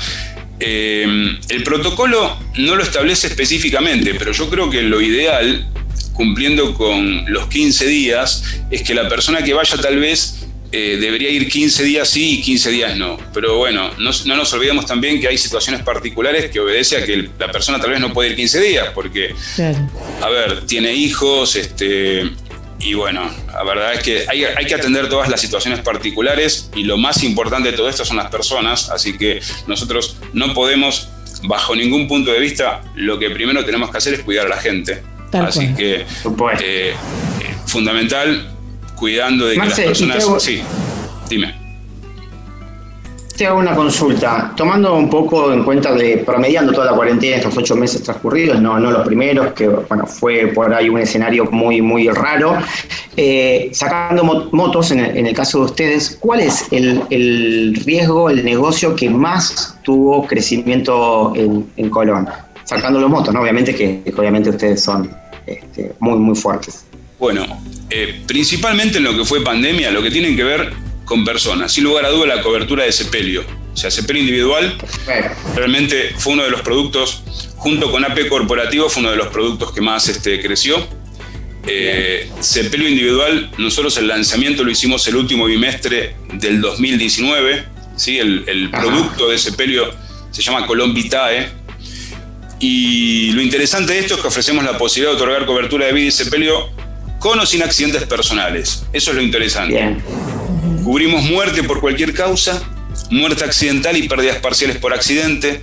eh, 0.60 1.38
el 1.50 1.64
protocolo 1.64 2.38
no 2.58 2.76
lo 2.76 2.84
establece 2.84 3.28
específicamente, 3.28 4.14
pero 4.14 4.32
yo 4.32 4.50
creo 4.50 4.70
que 4.70 4.84
lo 4.84 5.02
ideal, 5.02 5.68
cumpliendo 6.14 6.76
con 6.76 7.26
los 7.34 7.48
15 7.48 7.88
días, 7.88 8.44
es 8.70 8.84
que 8.84 8.94
la 8.94 9.10
persona 9.10 9.44
que 9.44 9.54
vaya 9.54 9.76
tal 9.78 10.00
vez 10.00 10.41
eh, 10.74 10.98
debería 11.02 11.30
ir 11.30 11.50
15 11.50 11.84
días 11.84 12.10
sí 12.10 12.40
y 12.40 12.42
15 12.42 12.72
días 12.72 12.98
no. 12.98 13.18
Pero 13.34 13.58
bueno, 13.58 13.92
no, 13.98 14.12
nos 14.36 14.54
olvidemos 14.54 14.86
también 14.86 15.20
que 15.20 15.28
hay 15.28 15.38
situaciones 15.38 15.84
particulares 15.84 16.50
que 16.50 16.60
obedece 16.62 16.98
a 16.98 17.06
que 17.06 17.30
la 17.38 17.52
persona 17.52 17.80
tal 17.80 17.92
vez 17.92 18.00
no 18.00 18.14
puede 18.14 18.30
ir 18.30 18.36
15 18.38 18.62
días, 18.62 18.88
porque, 18.94 19.36
a 20.22 20.30
ver, 20.30 20.66
tiene 20.66 20.94
hijos, 20.94 21.58
este, 21.58 22.32
y 22.80 22.94
bueno, 22.94 23.30
la 23.48 23.64
verdad 23.64 23.94
es 23.96 24.00
que 24.04 24.26
hay, 24.30 24.46
hay, 24.46 24.66
que 24.66 24.76
atender 24.76 25.10
todas 25.10 25.30
las 25.30 25.42
situaciones 25.42 25.82
particulares 25.82 26.72
y 26.74 26.84
lo 26.84 26.98
más 26.98 27.22
importante 27.24 27.72
de 27.72 27.78
todo 27.78 27.90
esto 27.90 28.06
son 28.06 28.18
las 28.18 28.30
personas, 28.30 28.90
así 28.90 29.18
que 29.18 29.42
nosotros 29.68 30.18
no 30.32 30.54
podemos, 30.54 31.10
bajo 31.44 31.76
ningún 31.76 32.08
punto 32.08 32.32
de 32.32 32.40
vista, 32.40 32.82
lo 32.96 33.20
que 33.20 33.30
primero 33.30 33.66
tenemos 33.66 33.92
que 33.92 33.98
hacer 33.98 34.14
es 34.14 34.22
cuidar 34.22 34.46
a 34.46 34.50
la 34.50 34.58
gente. 34.58 35.04
así 35.34 35.74
que, 35.76 36.06
eh, 36.62 36.94
fundamental, 37.68 38.52
cuidando 39.02 39.48
de 39.48 39.56
que 39.56 39.66
las 39.66 39.80
personas... 39.80 40.28
Sí, 40.38 40.62
dime. 41.28 41.56
Te 43.36 43.48
hago 43.48 43.58
una 43.58 43.76
consulta. 43.76 44.54
Tomando 44.56 44.94
un 44.94 45.10
poco 45.10 45.52
en 45.52 45.64
cuenta 45.64 45.92
de 45.94 46.18
promediando 46.18 46.72
toda 46.72 46.92
la 46.92 46.94
cuarentena, 46.96 47.38
estos 47.38 47.58
ocho 47.58 47.76
meses 47.76 48.04
transcurridos, 48.04 48.62
no, 48.62 48.80
no 48.80 48.92
los 48.92 49.04
primeros, 49.04 49.54
que 49.54 49.68
bueno, 49.68 50.06
fue 50.06 50.52
por 50.54 50.72
ahí 50.72 50.88
un 50.88 51.00
escenario 51.00 51.46
muy, 51.46 51.82
muy 51.82 52.10
raro. 52.10 52.56
Eh, 53.18 53.72
sacando 53.74 54.24
motos, 54.24 54.92
en 54.92 55.00
el, 55.00 55.34
caso 55.34 55.58
de 55.60 55.66
ustedes, 55.66 56.18
¿cuál 56.20 56.42
es 56.42 56.68
el, 56.72 57.74
riesgo, 57.84 58.30
el 58.30 58.46
negocio 58.46 58.96
que 58.96 59.10
más 59.10 59.80
tuvo 59.82 60.28
crecimiento 60.28 61.34
en, 61.36 61.90
Colón? 61.90 62.30
Sacando 62.66 63.00
los 63.00 63.10
motos, 63.10 63.34
¿no? 63.34 63.42
Obviamente 63.42 63.74
que 63.74 64.04
obviamente 64.16 64.52
ustedes 64.52 64.84
son 64.84 65.10
este, 65.48 65.92
muy, 66.00 66.20
muy 66.20 66.36
fuertes. 66.36 66.86
Bueno, 67.22 67.46
eh, 67.92 68.24
principalmente 68.26 68.98
en 68.98 69.04
lo 69.04 69.16
que 69.16 69.24
fue 69.26 69.44
pandemia, 69.44 69.92
lo 69.92 70.02
que 70.02 70.10
tienen 70.10 70.36
que 70.36 70.44
ver 70.44 70.74
con 71.06 71.24
personas. 71.24 71.72
Sin 71.72 71.84
lugar 71.84 72.04
a 72.04 72.10
duda, 72.10 72.26
la 72.26 72.42
cobertura 72.42 72.84
de 72.84 72.92
sepelio. 72.92 73.46
O 73.72 73.78
sea, 73.78 73.92
sepelio 73.92 74.24
individual 74.24 74.76
realmente 75.56 76.16
fue 76.18 76.34
uno 76.34 76.44
de 76.44 76.50
los 76.50 76.62
productos, 76.62 77.22
junto 77.58 77.92
con 77.92 78.04
AP 78.04 78.28
Corporativo, 78.28 78.90
fue 78.90 79.02
uno 79.02 79.12
de 79.12 79.18
los 79.18 79.28
productos 79.28 79.72
que 79.72 79.82
más 79.82 80.10
este, 80.10 80.42
creció. 80.42 80.84
Eh, 81.68 82.28
sepelio 82.40 82.90
individual, 82.90 83.52
nosotros 83.60 83.96
el 83.98 84.08
lanzamiento 84.08 84.64
lo 84.64 84.72
hicimos 84.72 85.08
el 85.08 85.16
último 85.16 85.46
bimestre 85.46 86.16
del 86.34 86.60
2019. 86.60 87.66
¿sí? 87.98 88.18
El, 88.18 88.72
producto 88.72 89.30
de 89.30 89.38
sepelio 89.38 89.94
se 90.32 90.42
llama 90.42 90.66
Colombitae. 90.66 91.50
Y 92.60 93.32
lo 93.34 93.44
interesante 93.44 93.94
de 93.94 94.00
esto 94.00 94.16
es 94.16 94.22
que 94.22 94.28
ofrecemos 94.28 94.64
la 94.64 94.80
posibilidad 94.80 95.12
de 95.12 95.18
otorgar 95.18 95.46
cobertura 95.46 95.86
de 95.86 95.94
vida 95.94 96.08
y 96.08 96.12
sepelio 96.12 96.81
con 97.22 97.40
o 97.40 97.46
sin 97.46 97.62
accidentes 97.62 98.04
personales. 98.06 98.84
Eso 98.92 99.12
es 99.12 99.16
lo 99.16 99.22
interesante. 99.22 99.96
Cubrimos 100.84 101.24
muerte 101.24 101.62
por 101.62 101.80
cualquier 101.80 102.16
causa, 102.16 102.60
muerte 103.12 103.46
accidental 103.46 103.96
y 103.96 104.08
pérdidas 104.08 104.38
parciales 104.38 104.78
por 104.78 104.92
accidente. 104.92 105.62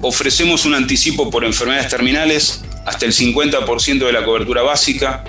Ofrecemos 0.00 0.64
un 0.64 0.74
anticipo 0.74 1.28
por 1.28 1.44
enfermedades 1.44 1.88
terminales, 1.88 2.62
hasta 2.86 3.04
el 3.04 3.12
50% 3.12 4.06
de 4.06 4.12
la 4.12 4.24
cobertura 4.24 4.62
básica. 4.62 5.24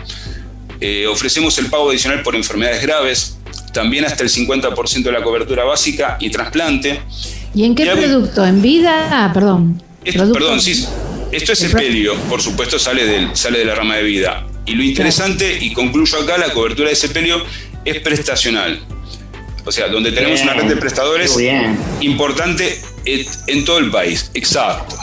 Eh, 0.80 1.08
ofrecemos 1.08 1.58
el 1.58 1.72
pago 1.72 1.90
adicional 1.90 2.22
por 2.22 2.36
enfermedades 2.36 2.84
graves, 2.84 3.40
también 3.74 4.06
hasta 4.06 4.22
el 4.22 4.30
50% 4.30 5.02
de 5.02 5.12
la 5.12 5.24
cobertura 5.24 5.64
básica 5.64 6.18
y 6.20 6.30
trasplante. 6.30 7.02
¿Y 7.56 7.64
en 7.64 7.74
qué 7.74 7.88
producto? 7.88 8.46
¿En 8.46 8.62
vida? 8.62 9.26
Ah, 9.26 9.34
perdón. 9.34 9.82
perdón, 10.04 10.62
sí. 10.62 10.86
Esto 11.32 11.54
es 11.54 11.58
sepelio, 11.58 12.14
por 12.30 12.44
supuesto 12.44 12.78
sale, 12.78 13.08
del, 13.08 13.36
sale 13.36 13.58
de 13.58 13.66
la 13.66 13.74
rama 13.74 13.96
de 13.96 14.04
vida. 14.04 14.46
Y 14.66 14.74
lo 14.74 14.84
interesante, 14.84 15.58
y 15.62 15.74
concluyo 15.74 16.20
acá, 16.20 16.38
la 16.38 16.52
cobertura 16.52 16.90
de 16.90 16.96
sepelio 16.96 17.44
es 17.84 18.00
prestacional. 18.00 18.80
O 19.66 19.72
sea, 19.72 19.88
donde 19.88 20.12
tenemos 20.12 20.42
una 20.42 20.54
red 20.54 20.66
de 20.66 20.76
prestadores 20.78 21.36
importante 22.02 22.80
en 23.06 23.66
todo 23.66 23.80
el 23.80 23.92
país. 23.92 24.30
Exacto. 24.34 24.96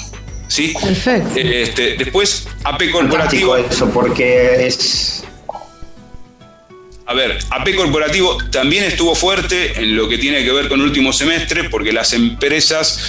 ¿Sí? 0.48 0.74
Perfecto. 0.80 1.30
Este, 1.36 1.96
después, 1.96 2.46
AP 2.64 2.90
Corporativo. 2.90 3.56
eso, 3.56 3.90
porque 3.90 4.66
es. 4.66 5.24
A 7.06 7.14
ver, 7.14 7.38
AP 7.50 7.74
Corporativo 7.74 8.38
también 8.50 8.84
estuvo 8.84 9.14
fuerte 9.14 9.80
en 9.80 9.96
lo 9.96 10.08
que 10.08 10.18
tiene 10.18 10.44
que 10.44 10.52
ver 10.52 10.68
con 10.68 10.80
el 10.80 10.86
último 10.86 11.12
semestre, 11.12 11.68
porque 11.68 11.92
las 11.92 12.12
empresas 12.12 13.00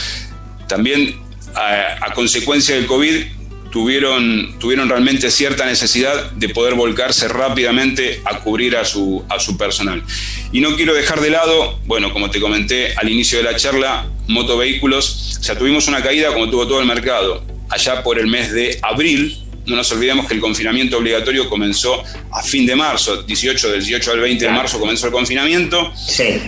también, 0.68 1.22
a, 1.54 2.06
a 2.06 2.14
consecuencia 2.14 2.76
del 2.76 2.88
COVID, 2.88 3.26
tuvieron, 3.74 4.60
tuvieron 4.60 4.88
realmente 4.88 5.32
cierta 5.32 5.66
necesidad 5.66 6.30
de 6.34 6.50
poder 6.50 6.76
volcarse 6.76 7.28
rápidamente 7.28 8.22
a 8.24 8.38
cubrir 8.38 8.78
a 8.78 8.86
su, 8.86 9.26
a 9.30 9.40
su 9.40 9.58
personal. 9.58 10.04
Y 10.52 10.62
no 10.62 10.76
quiero 10.76 10.94
dejar 10.94 11.20
de 11.22 11.32
lado, 11.32 11.80
bueno, 11.86 12.14
como 12.14 12.30
te 12.30 12.40
comenté 12.40 12.94
al 12.96 13.10
inicio 13.10 13.40
de 13.40 13.46
la 13.46 13.56
charla, 13.56 14.06
motovehículos, 14.28 15.38
o 15.40 15.44
sea, 15.44 15.58
tuvimos 15.58 15.88
una 15.88 16.04
caída 16.04 16.32
como 16.32 16.52
tuvo 16.52 16.68
todo 16.68 16.82
el 16.82 16.86
mercado, 16.86 17.44
allá 17.68 18.04
por 18.04 18.20
el 18.20 18.28
mes 18.28 18.54
de 18.54 18.78
abril, 18.84 19.40
no 19.66 19.76
nos 19.76 19.92
olvidemos 19.92 20.28
que 20.28 20.36
el 20.36 20.40
confinamiento 20.40 21.00
obligatorio 21.00 21.50
comenzó 21.50 22.04
a 22.32 22.44
fin 22.44 22.68
de 22.68 22.76
marzo, 22.76 23.24
18, 23.24 23.72
del 23.72 23.80
18 23.80 24.12
al 24.12 24.20
20 24.20 24.46
de 24.46 24.52
marzo 24.52 24.80
comenzó 24.80 25.08
el 25.08 25.14
confinamiento. 25.14 25.92
Sí. 25.96 26.40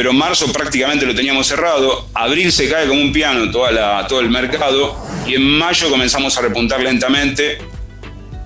Pero 0.00 0.14
marzo 0.14 0.50
prácticamente 0.50 1.04
lo 1.04 1.14
teníamos 1.14 1.46
cerrado, 1.46 2.06
abril 2.14 2.50
se 2.50 2.70
cae 2.70 2.88
como 2.88 3.02
un 3.02 3.12
piano 3.12 3.50
toda 3.50 3.70
la, 3.70 4.06
todo 4.08 4.20
el 4.20 4.30
mercado 4.30 4.96
y 5.26 5.34
en 5.34 5.42
mayo 5.58 5.90
comenzamos 5.90 6.38
a 6.38 6.40
repuntar 6.40 6.80
lentamente 6.80 7.58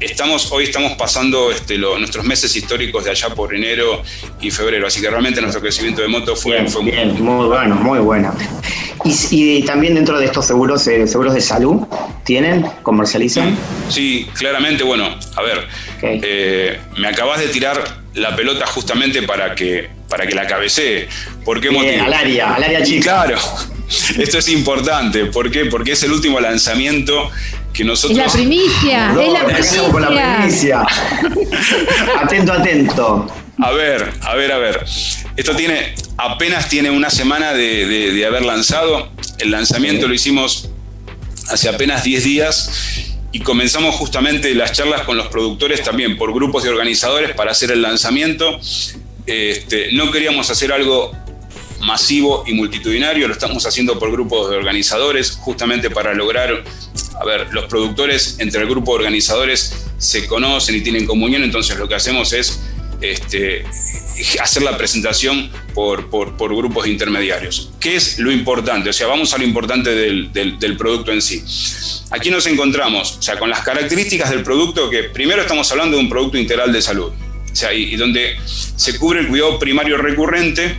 estamos, 0.01 0.51
hoy 0.51 0.64
estamos 0.64 0.95
pasando 0.95 1.53
este, 1.53 1.79
nuestros 1.79 2.25
meses 2.25 2.57
históricos 2.57 3.05
de 3.05 3.12
allá 3.12 3.29
por 3.31 3.55
enero 3.55 4.03
y 4.40 4.51
febrero, 4.51 4.88
así 4.88 5.01
que 5.01 5.09
realmente 5.09 5.40
nuestro 5.40 5.61
crecimiento 5.61 6.03
de 6.03 6.09
moto 6.09 6.35
fue, 6.35 6.57
bien, 6.57 6.69
fue 6.69 6.85
bien, 6.85 7.23
muy, 7.23 7.47
bueno, 7.47 7.77
muy 7.77 8.01
bueno. 8.01 8.35
Y, 9.05 9.62
también 9.62 9.95
dentro 9.95 10.19
de 10.19 10.27
estos 10.27 10.47
seguros, 10.47 10.87
eh, 10.88 11.07
seguros 11.07 11.35
de 11.35 11.40
salud, 11.40 11.83
¿tienen? 12.25 12.67
¿Comercializan? 12.83 13.57
Sí, 13.88 14.27
claramente, 14.35 14.83
bueno, 14.83 15.09
a 15.37 15.43
ver, 15.43 15.69
eh, 16.03 16.81
me 16.99 17.07
acabas 17.07 17.38
de 17.38 17.47
tirar 17.47 18.03
la 18.14 18.35
pelota 18.35 18.67
justamente 18.67 19.23
para 19.23 19.55
que, 19.55 19.90
para 20.14 20.29
que 20.29 20.35
la 20.37 20.46
cabecee. 20.46 21.09
¿Por 21.44 21.61
qué 21.61 21.70
Al 21.70 22.12
área, 22.12 22.55
al 22.55 22.62
área 22.62 22.85
chica. 22.85 23.03
claro, 23.03 23.37
esto 24.16 24.38
es 24.38 24.48
importante. 24.48 25.27
¿Por 25.27 25.50
qué? 25.50 25.64
Porque 25.64 25.92
es 25.92 26.05
el 26.05 26.12
último 26.12 26.38
lanzamiento 26.38 27.33
que 27.72 27.83
nosotros. 27.83 28.16
Es 28.16 28.24
la 28.24 28.33
primicia, 28.33 29.11
es 29.20 29.33
la 29.33 29.44
primicia. 29.44 29.83
Con 29.90 30.03
la 30.03 30.37
primicia. 30.37 30.87
atento, 32.22 32.53
atento. 32.53 33.27
A 33.59 33.72
ver, 33.72 34.12
a 34.20 34.37
ver, 34.37 34.53
a 34.53 34.59
ver. 34.59 34.85
Esto 35.37 35.57
tiene, 35.57 35.96
apenas 36.16 36.68
tiene 36.68 36.90
una 36.90 37.11
semana 37.11 37.53
de, 37.53 38.24
haber 38.24 38.44
lanzado. 38.44 39.11
El 39.40 39.50
lanzamiento 39.50 40.07
lo 40.07 40.14
hicimos 40.14 40.70
hace 41.50 41.68
apenas 41.68 42.05
10 42.05 42.22
días 42.22 43.11
y 43.33 43.40
comenzamos 43.40 43.96
justamente 43.96 44.55
las 44.55 44.70
charlas 44.70 45.03
con 45.03 45.16
los 45.16 45.27
productores 45.27 45.83
también 45.83 46.16
por 46.16 46.33
grupos 46.33 46.62
de 46.62 46.70
organizadores 46.70 47.35
para 47.35 47.50
hacer 47.50 47.72
el 47.72 47.83
lanzamiento. 47.83 48.61
Este, 49.26 49.92
no 49.92 50.10
queríamos 50.10 50.50
hacer 50.50 50.72
algo 50.72 51.12
masivo 51.80 52.44
y 52.46 52.54
multitudinario, 52.54 53.28
lo 53.28 53.34
estamos 53.34 53.66
haciendo 53.66 53.98
por 53.98 54.10
grupos 54.10 54.50
de 54.50 54.56
organizadores, 54.56 55.32
justamente 55.32 55.90
para 55.90 56.14
lograr, 56.14 56.64
a 57.20 57.24
ver, 57.24 57.48
los 57.52 57.66
productores 57.66 58.37
entre 58.38 58.62
el 58.62 58.68
grupo 58.68 58.92
de 58.92 58.98
organizadores 58.98 59.87
se 59.98 60.26
conocen 60.26 60.76
y 60.76 60.80
tienen 60.80 61.06
comunión, 61.06 61.42
entonces 61.42 61.78
lo 61.78 61.88
que 61.88 61.94
hacemos 61.94 62.32
es 62.32 62.60
este, 63.00 63.64
hacer 64.40 64.62
la 64.62 64.76
presentación 64.76 65.50
por, 65.74 66.08
por, 66.08 66.56
grupos 66.56 66.87
intermediarios. 66.87 67.70
¿Qué 67.80 67.96
es 67.96 68.18
lo 68.18 68.30
importante? 68.30 68.90
O 68.90 68.92
sea, 68.92 69.06
vamos 69.06 69.34
a 69.34 69.38
lo 69.38 69.44
importante 69.44 69.94
del, 69.94 70.32
del, 70.32 70.76
producto 70.76 71.12
en 71.12 71.20
sí. 71.20 71.42
Aquí 72.10 72.30
nos 72.30 72.46
encontramos, 72.46 73.18
o 73.18 73.22
sea, 73.22 73.38
con 73.38 73.50
las 73.50 73.60
características 73.60 74.30
del 74.30 74.42
producto, 74.42 74.88
que 74.88 75.04
primero 75.04 75.42
estamos 75.42 75.70
hablando 75.72 75.96
de 75.96 76.02
un 76.02 76.08
producto 76.08 76.38
integral 76.38 76.72
de 76.72 76.80
salud, 76.80 77.12
sea, 77.57 77.73
y 77.73 77.97
donde 77.97 78.37
se 78.47 78.99
cubre 78.99 79.21
el 79.21 79.29
cuidado 79.29 79.59
primario 79.59 79.97
recurrente, 79.97 80.77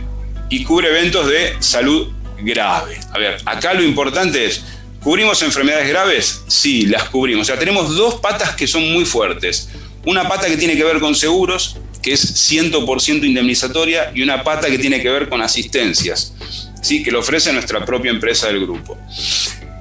y 0.48 0.64
cubre 0.64 0.88
eventos 0.88 1.28
de 1.28 1.54
salud 1.60 2.08
grave. 2.40 2.98
A 3.12 3.18
ver, 3.18 3.38
acá 3.44 3.74
lo 3.74 3.82
importante 3.82 4.44
es, 4.46 4.64
¿cubrimos 5.02 5.42
enfermedades 5.42 5.88
graves? 5.88 6.42
Sí, 6.46 6.86
las 6.86 7.08
cubrimos. 7.08 7.42
O 7.42 7.44
sea, 7.46 7.58
tenemos 7.58 7.96
dos 7.96 8.16
patas 8.16 8.54
que 8.54 8.66
son 8.66 8.92
muy 8.92 9.04
fuertes. 9.04 9.68
Una 10.04 10.28
pata 10.28 10.46
que 10.46 10.56
tiene 10.56 10.76
que 10.76 10.84
ver 10.84 11.00
con 11.00 11.14
seguros, 11.14 11.76
que 12.02 12.12
es 12.12 12.50
100% 12.50 13.24
indemnizatoria, 13.24 14.12
y 14.14 14.22
una 14.22 14.44
pata 14.44 14.68
que 14.68 14.78
tiene 14.78 15.02
que 15.02 15.10
ver 15.10 15.28
con 15.28 15.42
asistencias, 15.42 16.34
¿sí? 16.80 17.02
que 17.02 17.10
lo 17.10 17.20
ofrece 17.20 17.52
nuestra 17.52 17.84
propia 17.84 18.12
empresa 18.12 18.46
del 18.46 18.60
grupo. 18.60 18.96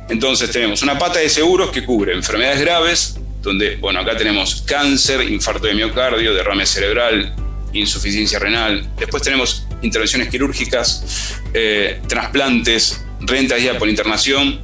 Entonces 0.10 0.50
tenemos 0.52 0.82
una 0.82 0.98
pata 0.98 1.20
de 1.20 1.30
seguros 1.30 1.70
que 1.72 1.84
cubre 1.84 2.14
enfermedades 2.14 2.62
graves, 2.62 3.20
donde, 3.46 3.78
bueno, 3.78 4.00
acá 4.00 4.18
tenemos 4.18 4.64
cáncer, 4.64 5.22
infarto 5.22 5.68
de 5.68 5.76
miocardio, 5.76 6.34
derrame 6.34 6.66
cerebral, 6.66 7.34
insuficiencia 7.74 8.40
renal. 8.40 8.90
Después 8.98 9.24
tenemos 9.24 9.68
intervenciones 9.82 10.30
quirúrgicas, 10.30 11.40
eh, 11.54 12.02
trasplantes, 12.08 13.06
renta 13.22 13.56
día 13.56 13.78
por 13.78 13.88
internación 13.88 14.60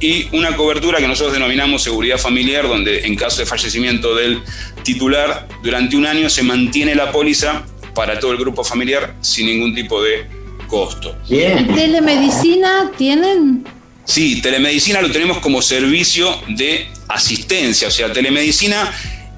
y 0.00 0.28
una 0.32 0.56
cobertura 0.56 0.98
que 0.98 1.06
nosotros 1.06 1.34
denominamos 1.34 1.82
seguridad 1.82 2.18
familiar, 2.18 2.66
donde 2.66 3.06
en 3.06 3.14
caso 3.14 3.40
de 3.40 3.46
fallecimiento 3.46 4.16
del 4.16 4.42
titular, 4.82 5.46
durante 5.62 5.96
un 5.96 6.06
año 6.06 6.28
se 6.28 6.42
mantiene 6.42 6.94
la 6.94 7.12
póliza 7.12 7.64
para 7.94 8.18
todo 8.18 8.32
el 8.32 8.38
grupo 8.38 8.64
familiar 8.64 9.14
sin 9.20 9.46
ningún 9.46 9.74
tipo 9.74 10.02
de 10.02 10.26
costo. 10.66 11.16
¿Y 11.28 11.38
telemedicina 11.74 12.90
tienen? 12.96 13.64
Sí, 14.04 14.40
telemedicina 14.42 15.00
lo 15.00 15.10
tenemos 15.10 15.38
como 15.38 15.62
servicio 15.62 16.36
de 16.48 16.88
asistencia, 17.08 17.88
o 17.88 17.90
sea, 17.90 18.12
telemedicina 18.12 18.92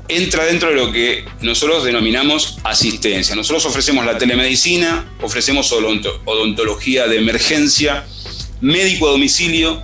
entra 0.08 0.44
dentro 0.44 0.70
de 0.70 0.76
lo 0.76 0.92
que 0.92 1.24
nosotros 1.40 1.84
denominamos 1.84 2.58
asistencia. 2.64 3.34
Nosotros 3.34 3.64
ofrecemos 3.66 4.04
la 4.04 4.18
telemedicina, 4.18 5.12
ofrecemos 5.20 5.72
odontología 5.72 7.06
de 7.06 7.18
emergencia, 7.18 8.04
médico 8.60 9.08
a 9.08 9.12
domicilio, 9.12 9.82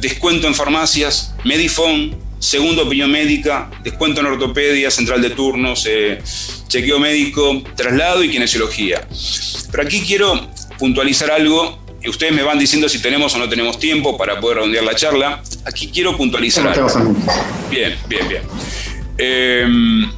descuento 0.00 0.46
en 0.46 0.54
farmacias, 0.54 1.34
Medifone, 1.44 2.16
segunda 2.38 2.82
opinión 2.82 3.10
médica, 3.10 3.70
descuento 3.82 4.20
en 4.20 4.26
ortopedia, 4.26 4.90
central 4.90 5.20
de 5.22 5.30
turnos, 5.30 5.86
eh, 5.88 6.18
chequeo 6.68 6.98
médico, 6.98 7.62
traslado 7.76 8.22
y 8.22 8.30
kinesiología. 8.30 9.06
Pero 9.70 9.82
aquí 9.82 10.00
quiero 10.00 10.50
puntualizar 10.78 11.30
algo 11.30 11.78
y 12.02 12.08
ustedes 12.08 12.32
me 12.32 12.42
van 12.42 12.58
diciendo 12.58 12.88
si 12.88 13.00
tenemos 13.00 13.34
o 13.34 13.38
no 13.38 13.48
tenemos 13.48 13.78
tiempo 13.78 14.16
para 14.16 14.40
poder 14.40 14.58
redondear 14.58 14.84
la 14.84 14.94
charla. 14.94 15.42
Aquí 15.64 15.90
quiero 15.92 16.16
puntualizar 16.16 16.66
algo. 16.66 16.88
Bien, 17.70 17.96
bien, 18.08 18.28
bien. 18.28 18.42
Em, 19.18 20.10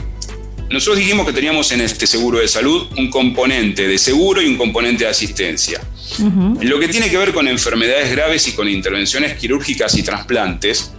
nosotros 0.69 0.99
dijimos 0.99 1.27
que 1.27 1.33
teníamos 1.33 1.73
en 1.73 1.81
este 1.81 2.07
seguro 2.07 2.39
de 2.39 2.49
salud 2.49 2.87
un 2.97 3.11
componente 3.11 3.89
de 3.89 3.99
seguro 3.99 4.43
y 4.43 4.47
un 4.47 4.57
componente 4.57 5.05
de 5.05 5.11
asistencia. 5.11 5.81
En 6.19 6.69
lo 6.69 6.79
que 6.79 6.89
tiene 6.89 7.09
que 7.09 7.17
ver 7.17 7.33
con 7.33 7.49
enfermedades 7.49 8.11
graves 8.11 8.47
y 8.49 8.53
con 8.53 8.69
intervenciones 8.69 9.39
quirúrgicas 9.39 9.97
y 9.97 10.03
trasplantes, 10.03 10.93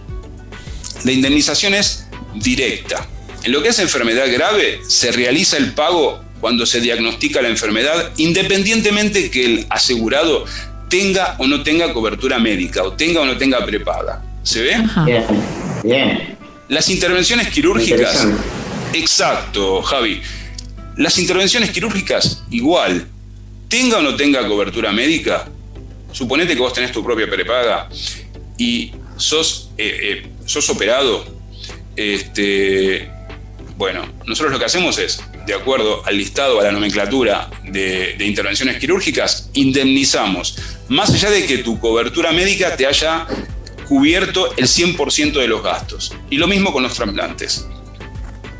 la 1.04 1.12
indemnización 1.12 1.74
es 1.74 2.06
directa. 2.34 3.06
En 3.44 3.52
lo 3.52 3.62
que 3.62 3.68
es 3.68 3.78
enfermedad 3.78 4.26
grave, 4.32 4.80
se 4.86 5.12
realiza 5.12 5.56
el 5.56 5.72
pago 5.74 6.22
cuando 6.40 6.66
se 6.66 6.80
diagnostica 6.80 7.40
la 7.40 7.48
enfermedad, 7.48 8.12
independientemente 8.16 9.30
que 9.30 9.44
el 9.44 9.66
asegurado 9.70 10.44
tenga 10.92 11.36
o 11.38 11.46
no 11.46 11.62
tenga 11.62 11.90
cobertura 11.90 12.38
médica 12.38 12.82
o 12.82 12.92
tenga 12.92 13.22
o 13.22 13.24
no 13.24 13.38
tenga 13.38 13.64
prepaga. 13.64 14.22
¿Se 14.42 14.60
ve? 14.60 14.76
Bien, 15.06 15.24
bien. 15.82 16.36
Las 16.68 16.90
intervenciones 16.90 17.48
quirúrgicas, 17.48 18.28
exacto, 18.92 19.80
Javi. 19.80 20.20
Las 20.98 21.18
intervenciones 21.18 21.70
quirúrgicas, 21.70 22.44
igual, 22.50 23.06
tenga 23.68 23.98
o 23.98 24.02
no 24.02 24.16
tenga 24.16 24.46
cobertura 24.46 24.92
médica, 24.92 25.48
suponete 26.12 26.52
que 26.52 26.60
vos 26.60 26.74
tenés 26.74 26.92
tu 26.92 27.02
propia 27.02 27.26
prepaga 27.26 27.88
y 28.58 28.92
sos, 29.16 29.70
eh, 29.78 29.98
eh, 30.02 30.26
sos 30.44 30.68
operado, 30.68 31.24
este, 31.96 33.08
bueno, 33.78 34.06
nosotros 34.26 34.52
lo 34.52 34.58
que 34.58 34.66
hacemos 34.66 34.98
es, 34.98 35.22
de 35.46 35.54
acuerdo 35.54 36.02
al 36.06 36.16
listado, 36.16 36.60
a 36.60 36.64
la 36.64 36.72
nomenclatura 36.72 37.50
de, 37.64 38.14
de, 38.18 38.26
intervenciones 38.26 38.76
quirúrgicas, 38.78 39.50
indemnizamos, 39.54 40.56
más 40.88 41.12
allá 41.12 41.30
de 41.30 41.46
que 41.46 41.58
tu 41.58 41.78
cobertura 41.78 42.32
médica 42.32 42.76
te 42.76 42.86
haya 42.86 43.26
cubierto 43.88 44.52
el 44.56 44.66
100% 44.66 45.32
de 45.32 45.48
los 45.48 45.62
gastos. 45.62 46.14
Y 46.30 46.36
lo 46.36 46.46
mismo 46.46 46.72
con 46.72 46.82
los 46.82 46.94
trasplantes. 46.94 47.66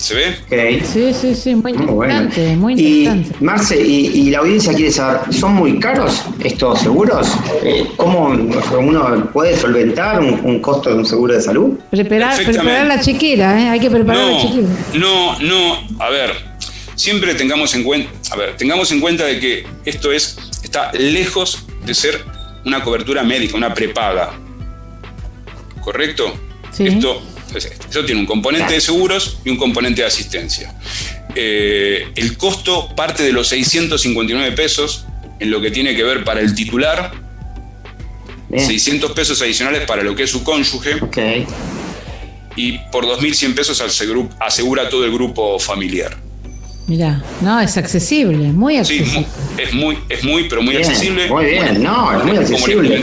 ¿Se 0.03 0.17
ve? 0.17 0.83
Sí, 0.85 1.15
sí, 1.15 1.33
sí, 1.33 1.55
muy 1.55 1.71
interesante, 1.71 2.57
muy, 2.57 2.73
interesante. 2.73 3.37
Y, 3.41 3.45
Marce, 3.45 3.81
y, 3.81 4.31
la 4.31 4.39
audiencia 4.41 4.75
quiere 4.75 4.91
saber, 4.91 5.33
¿son 5.33 5.55
muy 5.55 5.79
caros 5.79 6.25
estos 6.43 6.81
seguros? 6.81 7.29
Eh, 7.63 7.87
¿Cómo 7.97 8.37
uno 8.81 9.31
puede 9.33 9.57
solventar 9.57 10.21
un, 10.21 10.59
costo 10.59 10.91
de 10.91 10.97
un 10.97 11.07
seguro 11.07 11.35
de 11.35 11.41
salud? 11.41 11.79
Preparar, 11.89 12.37
preparar 12.45 12.89
la 12.89 13.01
chequera, 13.01 13.63
¿eh? 13.63 13.69
hay 13.69 13.79
que 13.79 13.91
preparar 13.91 14.33
la 14.33 14.41
chequera. 14.41 14.67
No, 14.95 15.39
no, 15.39 15.79
a 16.01 16.11
ver, 16.11 16.52
siempre 17.03 17.35
tengamos 17.35 17.75
en 17.75 17.83
cuenta, 17.83 18.11
a 18.31 18.37
ver, 18.37 18.57
tengamos 18.57 18.93
en 18.93 19.01
cuenta 19.01 19.25
de 19.25 19.41
que 19.41 19.67
esto 19.85 20.13
es, 20.13 20.39
está 20.63 20.93
lejos 20.93 21.65
de 21.85 21.95
ser 21.95 22.25
una 22.65 22.83
cobertura 22.83 23.25
médica, 23.25 23.57
una 23.57 23.75
prepaga. 23.75 24.33
¿correcto? 25.83 26.33
Esto, 26.79 27.23
esto 27.55 28.05
tiene 28.05 28.21
un 28.21 28.27
componente 28.27 28.73
de 28.73 28.81
seguros 28.81 29.39
y 29.45 29.51
un 29.51 29.57
componente 29.57 30.01
de 30.01 30.07
asistencia. 30.07 30.75
Eh, 31.35 32.09
el 32.15 32.37
costo 32.37 32.95
parte 32.95 33.23
de 33.23 33.33
los 33.33 33.49
659 33.49 34.53
pesos 34.53 35.05
en 35.39 35.51
lo 35.51 35.61
que 35.61 35.71
tiene 35.71 35.95
que 35.97 36.05
ver 36.05 36.25
para 36.25 36.41
el 36.41 36.55
titular, 36.55 37.13
600 38.57 39.13
pesos 39.13 39.43
adicionales 39.43 39.83
para 39.87 40.03
lo 40.03 40.15
que 40.15 40.23
es 40.23 40.31
su 40.31 40.45
cónyuge. 40.45 40.97
Y 42.55 42.79
por 42.91 43.07
2.100 43.07 43.55
pesos 43.55 43.83
asegura 44.41 44.89
todo 44.89 45.05
el 45.05 45.13
grupo 45.13 45.59
familiar. 45.59 46.17
Mira, 46.87 47.23
no, 47.41 47.61
es 47.61 47.77
accesible, 47.77 48.53
muy 48.53 48.77
accesible. 48.77 49.11
Sí, 49.11 49.27
es 49.57 49.73
muy, 49.73 49.99
es 50.09 50.25
muy, 50.25 50.49
pero 50.49 50.63
muy 50.63 50.77
accesible. 50.77 51.29
Muy 51.29 51.45
bien, 51.45 51.83
no, 51.83 52.19
es 52.19 52.25
muy 52.25 52.37
accesible. 52.37 53.03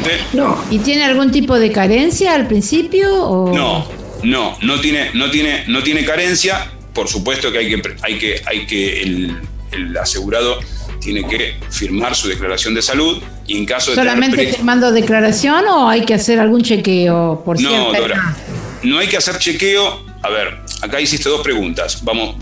¿Y 0.69 0.79
tiene 0.79 1.05
algún 1.05 1.31
tipo 1.31 1.57
de 1.57 1.71
carencia 1.71 2.33
al 2.33 2.47
principio? 2.47 3.11
O? 3.23 3.55
No, 3.55 3.87
no, 4.23 4.57
no 4.61 4.79
tiene, 4.81 5.11
no 5.13 5.31
tiene, 5.31 5.63
no 5.67 5.81
tiene 5.81 6.03
carencia. 6.03 6.71
Por 6.93 7.07
supuesto 7.07 7.51
que 7.51 7.59
hay 7.59 7.69
que, 7.69 7.95
hay 8.01 8.17
que, 8.17 8.41
hay 8.45 8.65
que 8.65 9.01
el, 9.01 9.37
el 9.71 9.97
asegurado 9.97 10.59
tiene 10.99 11.25
que 11.25 11.55
firmar 11.69 12.15
su 12.15 12.27
declaración 12.27 12.73
de 12.73 12.81
salud 12.81 13.21
y 13.47 13.57
en 13.57 13.65
caso 13.65 13.91
de 13.91 13.95
solamente 13.95 14.47
firmando 14.47 14.91
declaración 14.91 15.65
o 15.67 15.87
hay 15.87 16.03
que 16.03 16.13
hacer 16.13 16.39
algún 16.39 16.61
chequeo 16.61 17.41
por 17.45 17.61
no, 17.61 17.93
Dora, 17.93 18.35
no 18.83 18.97
hay 18.97 19.07
que 19.07 19.15
hacer 19.15 19.37
chequeo 19.37 20.09
a 20.21 20.29
ver, 20.29 20.59
acá 20.81 20.99
hiciste 20.99 21.29
dos 21.29 21.41
preguntas. 21.41 22.03
Vamos, 22.03 22.35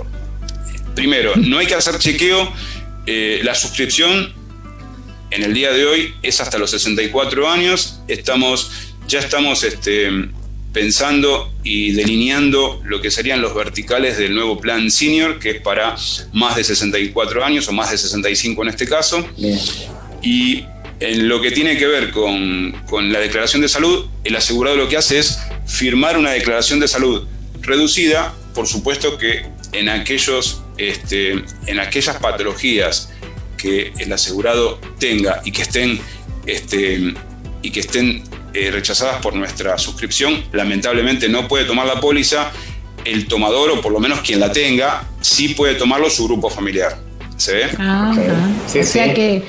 primero, 0.97 1.35
no 1.35 1.59
hay 1.59 1.67
que 1.67 1.75
hacer 1.75 1.99
chequeo. 1.99 2.51
Eh, 3.05 3.41
la 3.43 3.53
suscripción 3.53 4.33
en 5.29 5.43
el 5.43 5.53
día 5.53 5.71
de 5.71 5.85
hoy 5.85 6.15
es 6.23 6.41
hasta 6.41 6.57
los 6.57 6.71
64 6.71 7.47
años. 7.47 7.99
Estamos, 8.07 8.71
ya 9.07 9.19
estamos 9.19 9.63
este, 9.63 10.09
pensando 10.73 11.53
y 11.63 11.91
delineando 11.91 12.81
lo 12.83 12.99
que 12.99 13.11
serían 13.11 13.41
los 13.41 13.53
verticales 13.53 14.17
del 14.17 14.33
nuevo 14.33 14.59
plan 14.59 14.89
senior, 14.89 15.37
que 15.37 15.51
es 15.51 15.61
para 15.61 15.95
más 16.33 16.55
de 16.55 16.63
64 16.63 17.45
años 17.45 17.67
o 17.67 17.73
más 17.73 17.91
de 17.91 17.99
65 17.99 18.63
en 18.63 18.69
este 18.69 18.87
caso. 18.87 19.23
Y 20.23 20.65
en 20.99 21.29
lo 21.29 21.39
que 21.41 21.51
tiene 21.51 21.77
que 21.77 21.85
ver 21.85 22.09
con, 22.09 22.71
con, 22.89 23.13
la 23.13 23.19
declaración 23.19 23.61
de 23.61 23.69
salud, 23.69 24.07
el 24.23 24.35
asegurado 24.35 24.75
lo 24.75 24.89
que 24.89 24.97
hace 24.97 25.19
es 25.19 25.37
firmar 25.67 26.17
una 26.17 26.31
declaración 26.31 26.79
de 26.79 26.87
salud 26.87 27.27
reducida, 27.61 28.33
por 28.55 28.65
supuesto 28.65 29.19
que 29.19 29.45
en, 29.73 29.89
aquellos, 29.89 30.61
este, 30.77 31.43
en 31.65 31.79
aquellas 31.79 32.17
patologías 32.17 33.11
que 33.57 33.93
el 33.97 34.13
asegurado 34.13 34.79
tenga 34.99 35.41
y 35.43 35.51
que 35.51 35.63
estén, 35.63 35.99
este, 36.45 37.13
y 37.61 37.71
que 37.71 37.79
estén 37.79 38.23
eh, 38.53 38.71
rechazadas 38.71 39.21
por 39.21 39.35
nuestra 39.35 39.77
suscripción, 39.77 40.43
lamentablemente 40.51 41.27
no 41.29 41.47
puede 41.47 41.65
tomar 41.65 41.87
la 41.87 41.99
póliza. 41.99 42.51
El 43.05 43.27
tomador, 43.27 43.71
o 43.71 43.81
por 43.81 43.93
lo 43.93 43.99
menos 43.99 44.19
quien 44.19 44.39
la 44.39 44.51
tenga, 44.51 45.03
sí 45.21 45.49
puede 45.49 45.75
tomarlo 45.75 46.09
su 46.09 46.25
grupo 46.25 46.49
familiar. 46.49 46.97
¿Se 47.37 47.53
ve? 47.53 47.69
Ah, 47.77 48.13
o 48.67 48.83
sea 48.83 49.13
que 49.13 49.43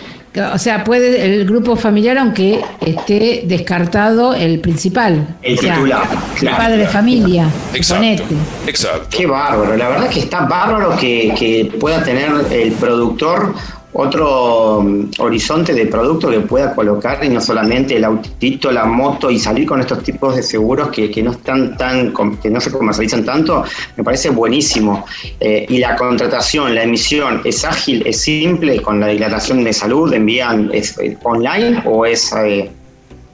o 0.52 0.58
sea, 0.58 0.84
puede 0.84 1.24
el 1.24 1.44
grupo 1.46 1.76
familiar, 1.76 2.18
aunque 2.18 2.60
esté 2.80 3.42
descartado 3.44 4.34
el 4.34 4.60
principal. 4.60 5.36
El 5.42 5.58
titular. 5.58 6.08
El 6.40 6.50
padre 6.50 6.76
de 6.76 6.86
familia. 6.86 7.48
Exacto. 7.74 8.24
Exacto. 8.66 9.06
Qué 9.10 9.26
bárbaro. 9.26 9.76
La 9.76 9.88
verdad 9.88 10.08
que 10.08 10.20
está 10.20 10.40
bárbaro 10.40 10.96
que, 10.96 11.34
que 11.38 11.72
pueda 11.78 12.02
tener 12.02 12.30
el 12.50 12.72
productor 12.72 13.54
otro 13.92 14.82
mm, 14.82 15.10
horizonte 15.18 15.74
de 15.74 15.86
producto 15.86 16.30
que 16.30 16.40
pueda 16.40 16.74
colocar 16.74 17.24
y 17.24 17.28
no 17.28 17.40
solamente 17.40 17.96
el 17.96 18.04
autito, 18.04 18.70
la 18.70 18.84
moto 18.84 19.30
y 19.30 19.38
salir 19.38 19.66
con 19.66 19.80
estos 19.80 20.02
tipos 20.02 20.36
de 20.36 20.42
seguros 20.42 20.90
que, 20.90 21.22
no 21.22 21.32
están 21.32 21.76
tan 21.76 22.12
que 22.42 22.50
no 22.50 22.60
se 22.60 22.70
comercializan 22.70 23.24
tanto, 23.24 23.64
me 23.96 24.04
parece 24.04 24.30
buenísimo. 24.30 25.06
Eh, 25.40 25.66
y 25.68 25.78
la 25.78 25.96
contratación, 25.96 26.74
la 26.74 26.82
emisión, 26.82 27.40
¿es 27.44 27.64
ágil, 27.64 28.02
es 28.06 28.20
simple 28.20 28.80
con 28.82 29.00
la 29.00 29.06
declaración 29.06 29.64
de 29.64 29.72
salud? 29.72 30.12
¿Envían 30.12 30.70
es, 30.72 30.98
eh, 30.98 31.16
online 31.22 31.82
o 31.86 32.04
es 32.04 32.32
eh, 32.32 32.70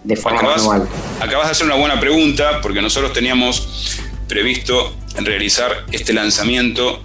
de 0.04 0.16
forma 0.16 0.42
manual? 0.42 0.88
Acabas 1.20 1.46
de 1.46 1.52
hacer 1.52 1.66
una 1.66 1.76
buena 1.76 1.98
pregunta 1.98 2.60
porque 2.62 2.80
nosotros 2.80 3.12
teníamos 3.12 4.00
previsto 4.28 4.94
realizar 5.16 5.84
este 5.92 6.12
lanzamiento 6.12 7.00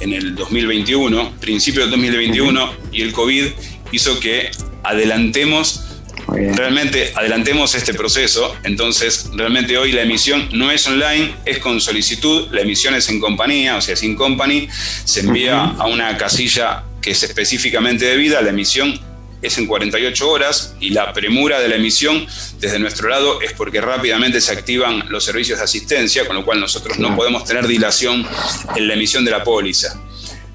en 0.00 0.12
el 0.12 0.34
2021, 0.34 1.34
principio 1.40 1.82
del 1.82 1.90
2021, 1.90 2.72
y 2.92 3.02
el 3.02 3.12
COVID 3.12 3.46
hizo 3.92 4.18
que 4.20 4.50
adelantemos 4.82 5.86
realmente 6.28 7.12
adelantemos 7.14 7.74
este 7.74 7.94
proceso. 7.94 8.54
Entonces, 8.64 9.30
realmente 9.34 9.78
hoy 9.78 9.92
la 9.92 10.02
emisión 10.02 10.48
no 10.52 10.70
es 10.70 10.86
online, 10.86 11.34
es 11.44 11.58
con 11.58 11.80
solicitud. 11.80 12.48
La 12.50 12.62
emisión 12.62 12.94
es 12.94 13.08
en 13.08 13.20
compañía, 13.20 13.76
o 13.76 13.80
sea, 13.80 13.96
sin 13.96 14.16
company. 14.16 14.68
Se 15.04 15.20
envía 15.20 15.62
a 15.64 15.86
una 15.86 16.16
casilla 16.16 16.84
que 17.00 17.12
es 17.12 17.22
específicamente 17.22 18.06
debida. 18.06 18.42
La 18.42 18.50
emisión 18.50 18.98
es 19.42 19.58
en 19.58 19.66
48 19.66 20.30
horas 20.30 20.74
y 20.80 20.90
la 20.90 21.12
premura 21.12 21.60
de 21.60 21.68
la 21.68 21.76
emisión 21.76 22.26
desde 22.58 22.78
nuestro 22.78 23.08
lado 23.08 23.40
es 23.40 23.52
porque 23.52 23.80
rápidamente 23.80 24.40
se 24.40 24.52
activan 24.52 25.04
los 25.08 25.24
servicios 25.24 25.58
de 25.58 25.64
asistencia, 25.64 26.26
con 26.26 26.36
lo 26.36 26.44
cual 26.44 26.60
nosotros 26.60 26.98
no 26.98 27.14
podemos 27.14 27.44
tener 27.44 27.66
dilación 27.66 28.26
en 28.74 28.88
la 28.88 28.94
emisión 28.94 29.24
de 29.24 29.30
la 29.30 29.44
póliza. 29.44 30.00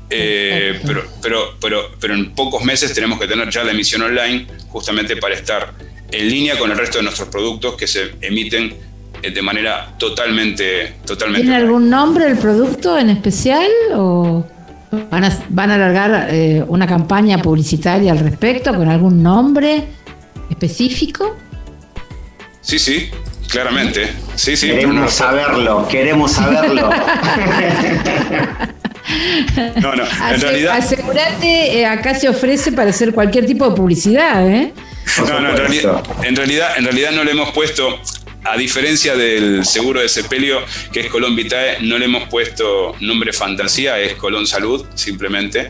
Eh, 0.10 0.82
pero, 0.86 1.06
pero, 1.22 1.56
pero, 1.62 1.92
pero 2.00 2.14
en 2.14 2.36
pocos 2.36 2.64
meses 2.66 2.94
tenemos 2.94 3.18
que 3.18 3.28
tener 3.28 3.50
ya 3.50 3.64
la 3.64 3.72
emisión 3.72 4.02
online 4.02 4.46
justamente 4.68 5.16
para 5.16 5.36
estar 5.36 5.74
en 6.12 6.30
línea 6.30 6.58
con 6.58 6.70
el 6.70 6.78
resto 6.78 6.98
de 6.98 7.06
nuestros 7.06 7.30
productos 7.30 7.76
que 7.76 7.88
se 7.88 8.16
emiten 8.22 8.76
eh, 9.24 9.32
de 9.32 9.42
manera 9.42 9.96
totalmente, 9.98 10.96
totalmente. 11.06 11.44
¿Tiene 11.48 11.58
algún 11.58 11.90
nombre 11.90 12.28
el 12.28 12.38
producto 12.38 12.98
en 12.98 13.10
especial 13.10 13.70
o 13.94 14.46
van 14.92 15.24
a, 15.24 15.40
van 15.50 15.72
a 15.72 15.76
alargar 15.76 16.28
eh, 16.32 16.64
una 16.68 16.86
campaña 16.86 17.38
publicitaria 17.42 18.12
al 18.12 18.20
respecto 18.20 18.76
con 18.76 18.90
algún 18.90 19.24
nombre 19.24 19.86
específico? 20.50 21.38
Sí, 22.62 22.78
sí, 22.78 23.10
claramente. 23.50 24.14
Sí, 24.36 24.56
sí, 24.56 24.68
queremos 24.68 25.14
saberlo, 25.14 25.88
queremos 25.88 26.32
saberlo. 26.32 26.90
No, 29.82 29.96
no, 29.96 30.04
en 30.04 30.42
realidad. 30.42 30.78
Asegurate, 30.78 31.80
eh, 31.80 31.86
acá 31.86 32.14
se 32.14 32.30
ofrece 32.30 32.72
para 32.72 32.90
hacer 32.90 33.14
cualquier 33.14 33.46
tipo 33.46 33.70
de 33.70 33.76
publicidad, 33.76 34.48
¿eh? 34.48 34.74
No, 35.18 35.40
no, 35.40 35.50
en 35.50 35.58
realidad, 35.58 36.04
en 36.24 36.36
realidad, 36.36 36.70
en 36.78 36.84
realidad 36.86 37.12
no 37.12 37.24
le 37.24 37.32
hemos 37.32 37.50
puesto, 37.52 38.00
a 38.44 38.58
diferencia 38.58 39.16
del 39.16 39.66
seguro 39.66 40.02
de 40.02 40.10
sepelio, 40.10 40.62
que 40.92 41.02
es 41.02 41.08
Colón 41.08 41.36
Vitae, 41.36 41.82
no 41.82 41.98
le 41.98 42.06
hemos 42.06 42.28
puesto 42.28 42.96
nombre 43.00 43.34
fantasía, 43.34 44.00
es 44.00 44.16
Colón 44.16 44.48
Salud, 44.48 44.86
simplemente. 44.96 45.70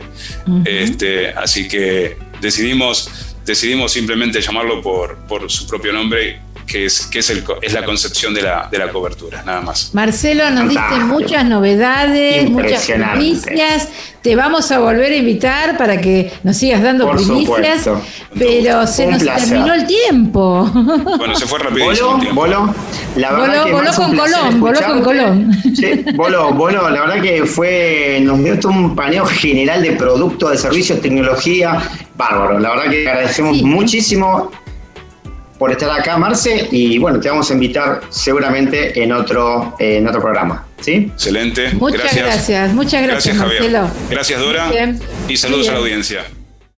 este, 0.64 1.28
así 1.28 1.68
que 1.68 2.16
decidimos, 2.40 3.10
decidimos 3.44 3.92
simplemente 3.92 4.40
llamarlo 4.40 4.80
por, 4.80 5.18
por 5.26 5.50
su 5.50 5.66
propio 5.66 5.92
nombre 5.92 6.40
que 6.72 6.86
es, 6.86 7.06
que 7.06 7.18
es, 7.18 7.28
el, 7.28 7.44
es 7.60 7.74
la 7.74 7.84
concepción 7.84 8.32
de 8.32 8.40
la, 8.40 8.66
de 8.70 8.78
la 8.78 8.90
cobertura, 8.90 9.42
nada 9.42 9.60
más. 9.60 9.90
Marcelo, 9.92 10.48
nos 10.50 10.70
diste 10.70 10.94
muchas 11.00 11.44
novedades, 11.44 12.48
muchas 12.48 12.86
primicias. 12.86 13.88
Te 14.22 14.36
vamos 14.36 14.70
a 14.70 14.78
volver 14.78 15.12
a 15.12 15.16
invitar 15.16 15.76
para 15.76 16.00
que 16.00 16.32
nos 16.44 16.56
sigas 16.56 16.80
dando 16.82 17.10
primicias, 17.10 17.90
pero 18.38 18.86
se 18.86 19.06
nos 19.06 19.22
terminó 19.22 19.74
el 19.74 19.86
tiempo. 19.86 20.64
Bueno, 21.18 21.34
se 21.34 21.44
fue 21.44 21.58
rapidísimo. 21.58 22.18
Bolo, 22.32 22.74
la 23.16 23.32
verdad 23.32 23.64
voló, 23.64 23.76
voló 23.76 23.92
con 23.94 24.16
Colón, 24.16 24.60
voló 24.60 24.80
con 24.80 25.02
Colón. 25.02 25.52
Sí, 25.74 26.04
voló, 26.14 26.52
voló, 26.54 26.88
la 26.88 27.00
verdad 27.00 27.20
que 27.20 27.44
fue, 27.44 28.20
nos 28.22 28.42
dio 28.42 28.58
todo 28.58 28.72
un 28.72 28.94
paneo 28.94 29.26
general 29.26 29.82
de 29.82 29.92
productos, 29.92 30.52
de 30.52 30.56
servicios, 30.56 31.02
tecnología, 31.02 31.82
bárbaro. 32.16 32.58
La 32.60 32.70
verdad 32.70 32.90
que 32.90 33.08
agradecemos 33.08 33.60
muchísimo 33.62 34.50
por 35.62 35.70
estar 35.70 35.92
acá, 35.92 36.18
Marce, 36.18 36.66
y 36.72 36.98
bueno, 36.98 37.20
te 37.20 37.28
vamos 37.28 37.48
a 37.48 37.54
invitar 37.54 38.00
seguramente 38.10 39.00
en 39.00 39.12
otro, 39.12 39.76
en 39.78 40.08
otro 40.08 40.20
programa. 40.20 40.66
¿Sí? 40.80 41.08
Excelente. 41.12 41.70
Muchas 41.74 42.16
gracias, 42.16 42.74
muchas 42.74 43.00
gracias, 43.00 43.36
gracias 43.36 43.36
Marcelo. 43.36 43.88
Gracias, 44.10 44.40
Dora. 44.40 44.72
Y 45.28 45.36
saludos 45.36 45.68
a 45.68 45.74
la 45.74 45.78
audiencia. 45.78 46.24